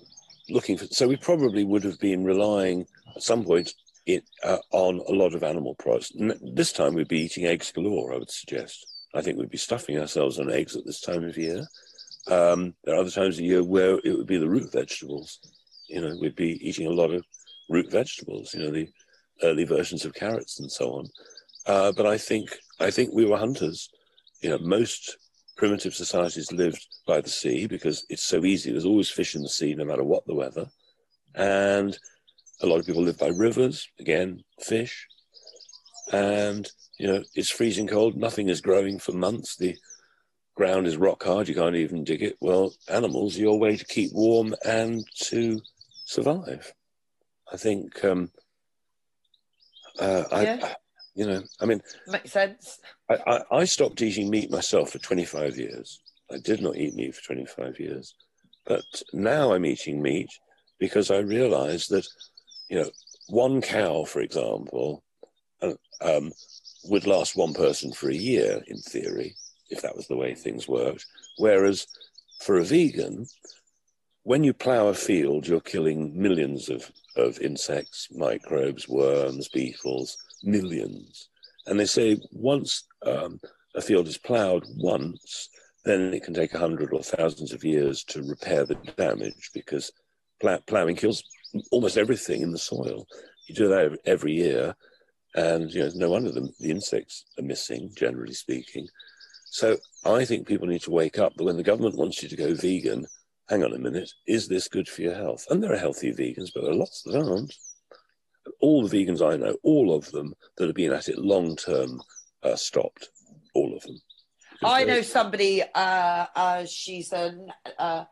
[0.48, 0.86] looking for.
[0.86, 3.72] So we probably would have been relying at some point
[4.06, 6.12] it, uh, on a lot of animal products.
[6.54, 8.14] this time we'd be eating eggs galore.
[8.14, 8.86] I would suggest.
[9.14, 11.66] I think we'd be stuffing ourselves on eggs at this time of year.
[12.26, 15.38] Um, there are other times of year where it would be the root vegetables.
[15.88, 17.24] You know, we'd be eating a lot of
[17.68, 18.54] root vegetables.
[18.54, 18.88] You know, the
[19.42, 21.08] early versions of carrots and so on.
[21.66, 22.48] Uh, but I think
[22.80, 23.88] I think we were hunters.
[24.40, 25.16] You know, most
[25.56, 28.70] primitive societies lived by the sea because it's so easy.
[28.70, 30.66] There's always fish in the sea, no matter what the weather.
[31.34, 31.98] And
[32.60, 33.88] a lot of people live by rivers.
[33.98, 35.06] Again, fish.
[36.12, 38.16] And you know, it's freezing cold.
[38.16, 39.56] Nothing is growing for months.
[39.56, 39.76] The
[40.54, 41.48] ground is rock hard.
[41.48, 42.36] You can't even dig it.
[42.40, 45.60] Well, animals are your way to keep warm and to
[46.04, 46.72] survive.
[47.52, 48.04] I think.
[48.04, 48.30] Um,
[49.98, 50.58] uh, yeah.
[50.62, 50.74] I,
[51.14, 52.78] you know, I mean, makes sense.
[53.10, 56.00] I, I, stopped eating meat myself for 25 years.
[56.30, 58.14] I did not eat meat for 25 years,
[58.66, 58.84] but
[59.14, 60.28] now I'm eating meat
[60.78, 62.06] because I realize that,
[62.68, 62.90] you know,
[63.28, 65.02] one cow, for example,
[65.62, 66.32] uh, um,
[66.84, 69.34] would last one person for a year in theory,
[69.70, 71.06] if that was the way things worked.
[71.38, 71.86] Whereas
[72.42, 73.26] for a vegan,
[74.22, 81.30] when you plow a field, you're killing millions of, of insects, microbes, worms, beetles, millions.
[81.68, 83.40] And they say once um,
[83.74, 85.50] a field is plowed once,
[85.84, 89.92] then it can take a hundred or thousands of years to repair the damage because
[90.40, 91.22] plowing kills
[91.70, 93.06] almost everything in the soil.
[93.46, 94.74] You do that every year,
[95.34, 98.88] and you know, no wonder the, the insects are missing, generally speaking.
[99.50, 102.36] So I think people need to wake up that when the government wants you to
[102.36, 103.06] go vegan,
[103.48, 105.46] hang on a minute, is this good for your health?
[105.50, 107.54] And there are healthy vegans, but there are lots that aren't.
[108.60, 112.02] All the vegans I know, all of them that have been at it long term,
[112.42, 113.10] uh, stopped.
[113.54, 114.00] All of them.
[114.62, 115.62] I know somebody.
[115.62, 117.34] Uh, uh, she's a,
[117.78, 118.04] uh,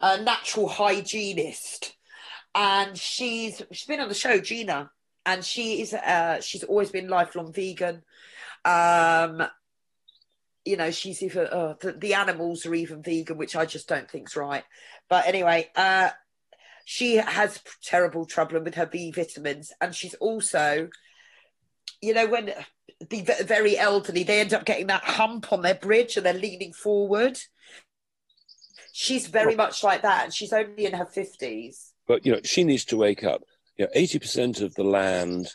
[0.00, 1.94] a natural hygienist,
[2.54, 4.90] and she's she's been on the show, Gina,
[5.24, 8.02] and she is uh, she's always been lifelong vegan.
[8.64, 9.42] Um,
[10.64, 14.10] you know, she's even uh, the, the, animals are even vegan, which I just don't
[14.10, 14.64] think's right.
[15.08, 16.10] But anyway, uh,
[16.90, 20.88] she has terrible trouble with her B vitamins, and she's also,
[22.02, 22.52] you know, when
[23.08, 26.72] the very elderly, they end up getting that hump on their bridge and they're leaning
[26.72, 27.38] forward.
[28.90, 31.92] She's very much like that, and she's only in her fifties.
[32.08, 33.42] But you know, she needs to wake up
[33.76, 35.46] you know, 80% of the land,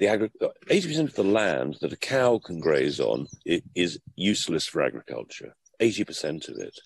[0.00, 0.32] the agri-
[0.66, 5.54] 80% of the land that a cow can graze on is useless for agriculture.
[5.80, 6.76] 80% of it.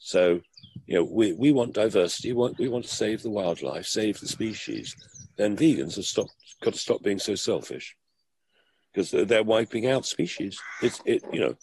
[0.00, 0.40] So,
[0.86, 2.32] you know, we, we want diversity.
[2.32, 4.94] We want, we want to save the wildlife, save the species.
[5.36, 7.96] Then vegans have stopped, got to stop being so selfish
[8.92, 10.60] because they're wiping out species.
[10.82, 11.54] It's, it, you know,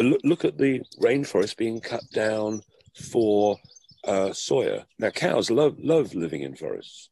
[0.00, 2.62] look, look at the rainforest being cut down
[3.10, 3.56] for
[4.04, 4.84] uh, soya.
[4.98, 7.10] Now, cows love, love living in forests.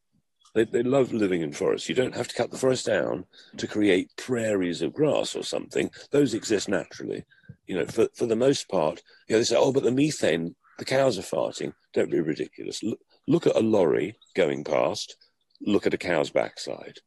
[0.54, 1.88] They, they love living in forests.
[1.88, 3.24] You don't have to cut the forest down
[3.56, 5.90] to create prairies of grass or something.
[6.10, 7.24] Those exist naturally.
[7.66, 10.54] You know, for, for the most part, you know, they say, oh, but the methane,
[10.78, 11.72] the cows are farting.
[11.92, 12.82] Don't be ridiculous.
[12.82, 15.16] Look, look at a lorry going past.
[15.60, 16.98] Look at a cow's backside.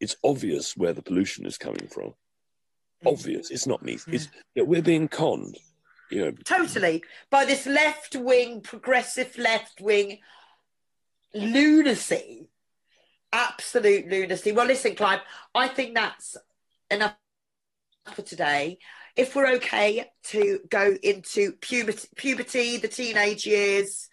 [0.00, 2.14] It's obvious where the pollution is coming from.
[3.04, 3.12] Mm.
[3.12, 3.50] Obvious.
[3.50, 3.98] It's not me.
[4.06, 4.14] Yeah.
[4.14, 4.30] It's, mm.
[4.54, 5.58] you know, we're being conned.
[6.10, 6.32] You know.
[6.44, 7.02] Totally.
[7.30, 10.18] By this left wing, progressive left wing
[11.34, 12.48] lunacy
[13.34, 14.52] absolute lunacy.
[14.52, 15.20] Well, listen, Clive,
[15.54, 16.36] I think that's
[16.90, 17.16] enough
[18.12, 18.78] for today.
[19.16, 24.08] If we're okay to go into puberty, puberty the teenage years,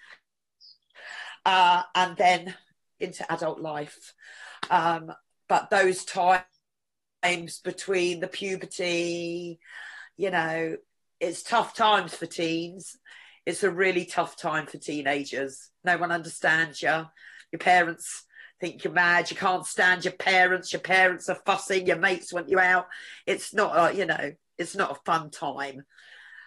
[1.45, 2.53] uh, and then
[2.99, 4.13] into adult life.
[4.69, 5.11] Um,
[5.49, 6.43] but those times
[7.63, 9.59] between the puberty,
[10.17, 10.77] you know,
[11.19, 12.97] it's tough times for teens.
[13.45, 15.71] It's a really tough time for teenagers.
[15.83, 17.05] No one understands you.
[17.51, 18.25] Your parents
[18.59, 22.47] think you're mad, you can't stand your parents, your parents are fussing, your mates want
[22.47, 22.85] you out.
[23.25, 25.83] It's not, a, you know, it's not a fun time.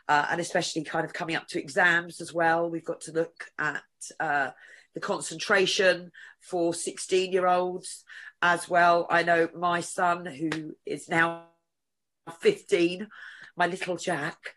[0.06, 2.68] Uh, and especially kind of coming up to exams as well.
[2.68, 3.82] We've got to look at
[4.20, 4.50] uh,
[4.92, 8.04] the concentration for 16 year olds
[8.42, 9.06] as well.
[9.08, 11.44] I know my son, who is now
[12.40, 13.08] 15,
[13.56, 14.54] my little Jack,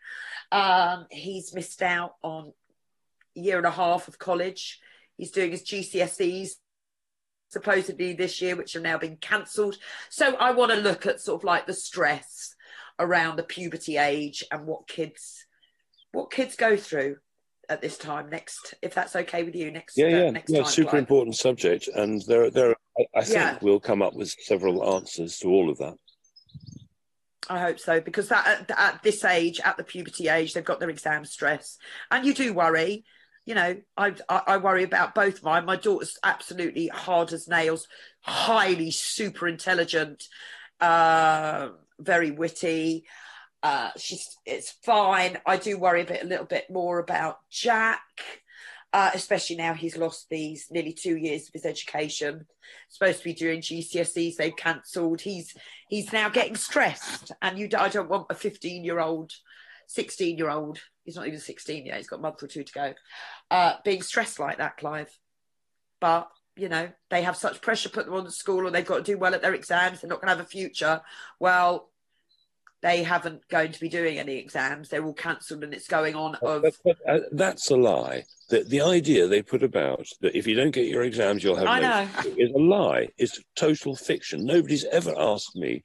[0.52, 2.52] um, he's missed out on
[3.36, 4.80] a year and a half of college.
[5.16, 6.50] He's doing his GCSEs
[7.48, 9.76] supposedly this year, which have now been cancelled.
[10.10, 12.54] So I want to look at sort of like the stress
[12.98, 15.46] around the puberty age and what kids
[16.12, 17.16] what kids go through
[17.68, 20.62] at this time next if that's okay with you next yeah uh, yeah next yeah
[20.62, 21.88] time, super important subject.
[21.88, 23.58] And there there I, I think yeah.
[23.60, 25.94] we'll come up with several answers to all of that.
[27.50, 30.80] I hope so because that at, at this age, at the puberty age, they've got
[30.80, 31.78] their exam stress,
[32.10, 33.04] and you do worry
[33.48, 35.64] you know, I, I, I worry about both of mine.
[35.64, 37.88] My daughter's absolutely hard as nails,
[38.20, 40.24] highly super intelligent,
[40.82, 43.04] uh, very witty.
[43.62, 45.38] Uh, she's it's fine.
[45.46, 48.02] I do worry a bit, a little bit more about Jack,
[48.92, 52.46] uh, especially now he's lost these nearly two years of his education.
[52.88, 55.20] Supposed to be doing GCSEs, they've cancelled.
[55.20, 55.54] He's
[55.88, 57.68] he's now getting stressed, and you.
[57.76, 59.32] I don't want a fifteen year old
[59.88, 62.72] 16 year old, he's not even 16 yet, he's got a month or two to
[62.72, 62.94] go,
[63.50, 65.10] uh, being stressed like that, Clive.
[66.00, 66.28] But,
[66.58, 69.02] you know, they have such pressure put them on the school or they've got to
[69.02, 71.00] do well at their exams, they're not going to have a future.
[71.38, 71.90] Well,
[72.80, 74.88] they haven't going to be doing any exams.
[74.88, 76.62] They're all cancelled and it's going on of.
[76.62, 78.24] But, but, uh, that's a lie.
[78.50, 81.66] The, the idea they put about that if you don't get your exams, you'll have
[81.66, 82.34] I no know.
[82.36, 83.08] is a lie.
[83.18, 84.44] It's total fiction.
[84.44, 85.82] Nobody's ever asked me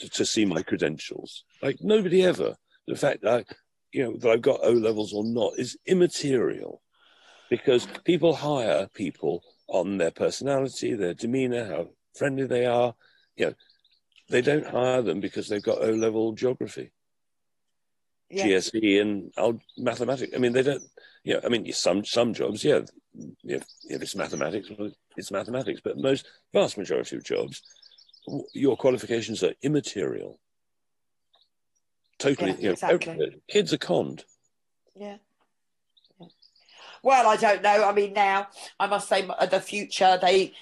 [0.00, 1.44] to, to see my credentials.
[1.62, 2.56] Like nobody ever
[2.88, 3.54] the fact that I,
[3.92, 6.82] you know that I've got O levels or not is immaterial,
[7.50, 12.94] because people hire people on their personality, their demeanour, how friendly they are.
[13.36, 13.54] You know,
[14.28, 16.90] they don't hire them because they've got O level geography,
[18.30, 18.46] yeah.
[18.46, 20.32] GCSE, and mathematics.
[20.34, 20.82] I mean, they don't.
[21.24, 22.80] You know, I mean, some some jobs, yeah,
[23.44, 24.70] if if it's mathematics,
[25.16, 25.80] it's mathematics.
[25.82, 27.62] But most vast majority of jobs,
[28.54, 30.40] your qualifications are immaterial
[32.18, 32.50] totally.
[32.52, 33.42] Yeah, you know, exactly.
[33.48, 34.24] Kids are conned.
[34.94, 35.16] Yeah.
[37.02, 37.84] Well, I don't know.
[37.84, 40.52] I mean, now I must say, the future they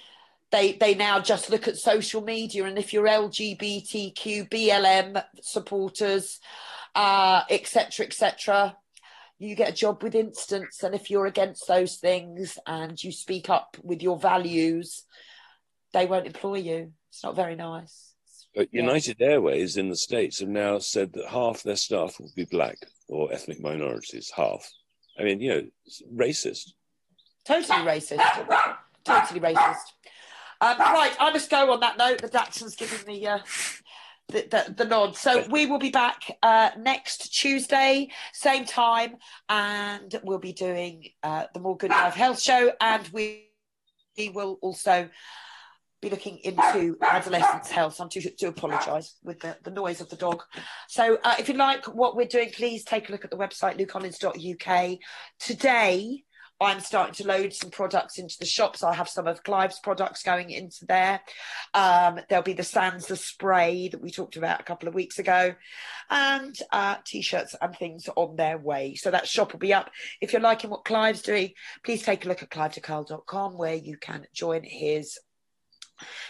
[0.53, 6.41] they they now just look at social media, and if you're LGBTQ, BLM supporters,
[6.95, 8.76] etc., uh, etc., et
[9.39, 10.82] you get a job with instance.
[10.82, 15.05] And if you're against those things and you speak up with your values,
[15.93, 16.93] they won't employ you.
[17.11, 18.14] It's not very nice.
[18.55, 19.28] But United yeah.
[19.28, 22.78] Airways in the States have now said that half their staff will be black
[23.09, 24.32] or ethnic minorities.
[24.34, 24.66] Half.
[25.19, 25.62] I mean, you know,
[26.14, 26.73] racist.
[27.45, 28.77] Totally racist.
[29.05, 29.93] totally racist.
[30.61, 32.23] Um, right, I must go on that note.
[32.23, 33.39] The Daxon's giving me uh,
[34.29, 35.17] the, the, the, nod.
[35.17, 39.17] So we will be back uh, next Tuesday, same time,
[39.49, 43.51] and we'll be doing uh, the More Good Life Health Show, and we,
[44.17, 45.09] we will also
[46.03, 48.01] be looking into adolescents' health.
[48.01, 50.43] I'm to, to apologise with the, the noise of the dog.
[50.89, 53.79] So uh, if you like what we're doing, please take a look at the website
[53.79, 54.99] lukehollins.uk.
[55.39, 56.23] Today,
[56.61, 58.83] I'm starting to load some products into the shops.
[58.83, 61.21] I have some of Clive's products going into there.
[61.75, 65.55] Um, there'll be the Sansa spray that we talked about a couple of weeks ago,
[66.09, 68.95] and uh, t-shirts and things on their way.
[68.95, 69.91] So that shop will be up.
[70.23, 71.53] If you're liking what Clive's doing,
[71.85, 75.19] please take a look at clivedecarle.com where you can join his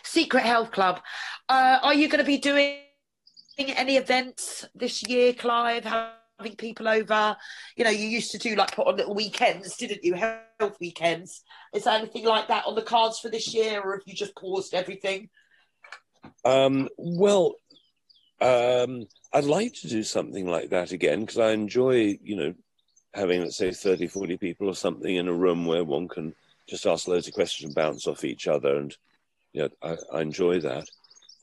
[0.02, 1.00] Secret Health Club.
[1.48, 2.78] Uh, are you going to be doing
[3.58, 5.84] any events this year, Clive?
[5.84, 7.36] Having people over?
[7.76, 10.14] You know, you used to do like put on little weekends, didn't you?
[10.14, 11.42] Health weekends.
[11.74, 14.36] Is there anything like that on the cards for this year, or have you just
[14.36, 15.30] paused everything?
[16.44, 17.54] Um, well,
[18.40, 22.54] um, I'd like to do something like that again because I enjoy, you know,
[23.14, 26.34] having, let's say, 30, 40 people or something in a room where one can
[26.68, 28.96] just ask loads of questions and bounce off each other and
[29.56, 30.86] yeah, I, I enjoy that.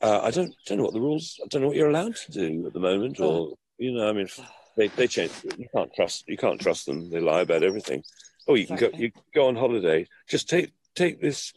[0.00, 1.40] Uh, I don't don't know what the rules.
[1.42, 3.58] I don't know what you're allowed to do at the moment, or oh.
[3.76, 4.28] you know, I mean,
[4.76, 5.32] they they change.
[5.58, 6.24] You can't trust.
[6.28, 7.10] You can't trust them.
[7.10, 8.04] They lie about everything.
[8.46, 8.90] Oh, you can go.
[8.94, 10.06] You go on holiday.
[10.28, 11.52] Just take take this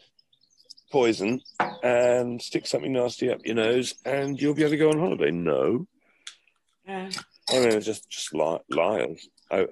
[0.91, 1.41] poison
[1.83, 5.29] and stick something nasty up your nose, and you'll be able to go on holiday.
[5.29, 5.85] No.
[6.87, 7.11] Yeah.
[7.51, 9.29] I mean, just just li- liars.
[9.51, 9.67] I,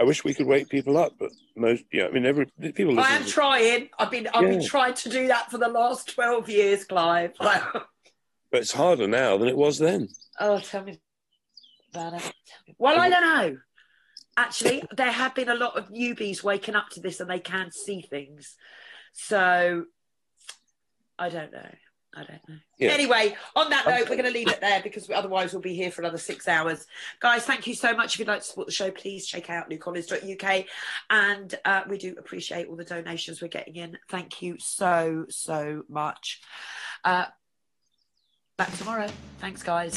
[0.00, 2.98] I wish we could wake people up, but most, yeah, I mean, every people.
[2.98, 3.90] I am trying.
[3.98, 4.48] I've been, I've yeah.
[4.48, 7.32] been trying to do that for the last twelve years, Clive.
[7.38, 7.86] but
[8.50, 10.08] it's harder now than it was then.
[10.40, 10.98] Oh, tell me
[11.92, 12.32] about it.
[12.78, 13.58] Well, I don't know.
[14.38, 17.70] Actually, there have been a lot of newbies waking up to this, and they can
[17.70, 18.56] see things.
[19.12, 19.84] So,
[21.18, 21.74] I don't know.
[22.14, 22.56] I don't know.
[22.78, 22.90] Yeah.
[22.90, 25.90] Anyway, on that note, we're going to leave it there because otherwise we'll be here
[25.90, 26.86] for another six hours.
[27.20, 28.14] Guys, thank you so much.
[28.14, 30.64] If you'd like to support the show, please check out lukehollins.uk.
[31.08, 33.96] And uh, we do appreciate all the donations we're getting in.
[34.08, 36.40] Thank you so, so much.
[37.04, 37.26] Uh,
[38.56, 39.08] back tomorrow.
[39.38, 39.96] Thanks, guys.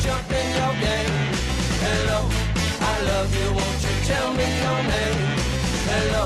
[0.00, 1.12] jump in your game.
[1.84, 2.20] Hello,
[2.92, 5.20] I love you, won't you tell me your name?
[5.92, 6.24] Hello,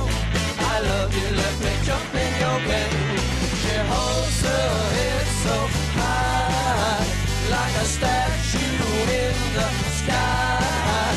[0.72, 3.18] I love you, let me jump in your game.
[3.62, 5.56] She holds her head so
[5.98, 7.02] high,
[7.50, 8.84] like a statue
[9.22, 9.68] in the
[9.98, 11.10] sky.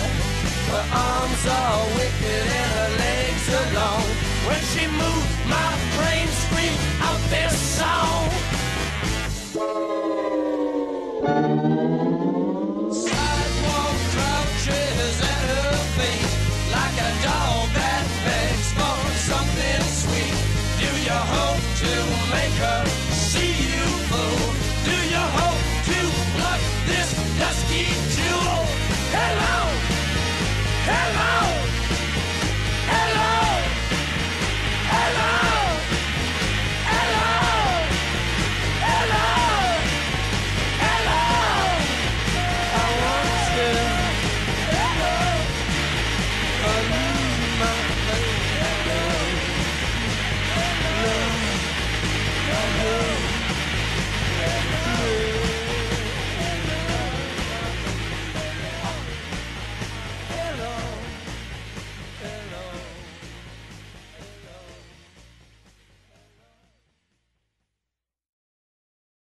[0.72, 4.08] Her arms are wicked and her legs are long.
[4.48, 7.67] When she moves, my brain screams out this.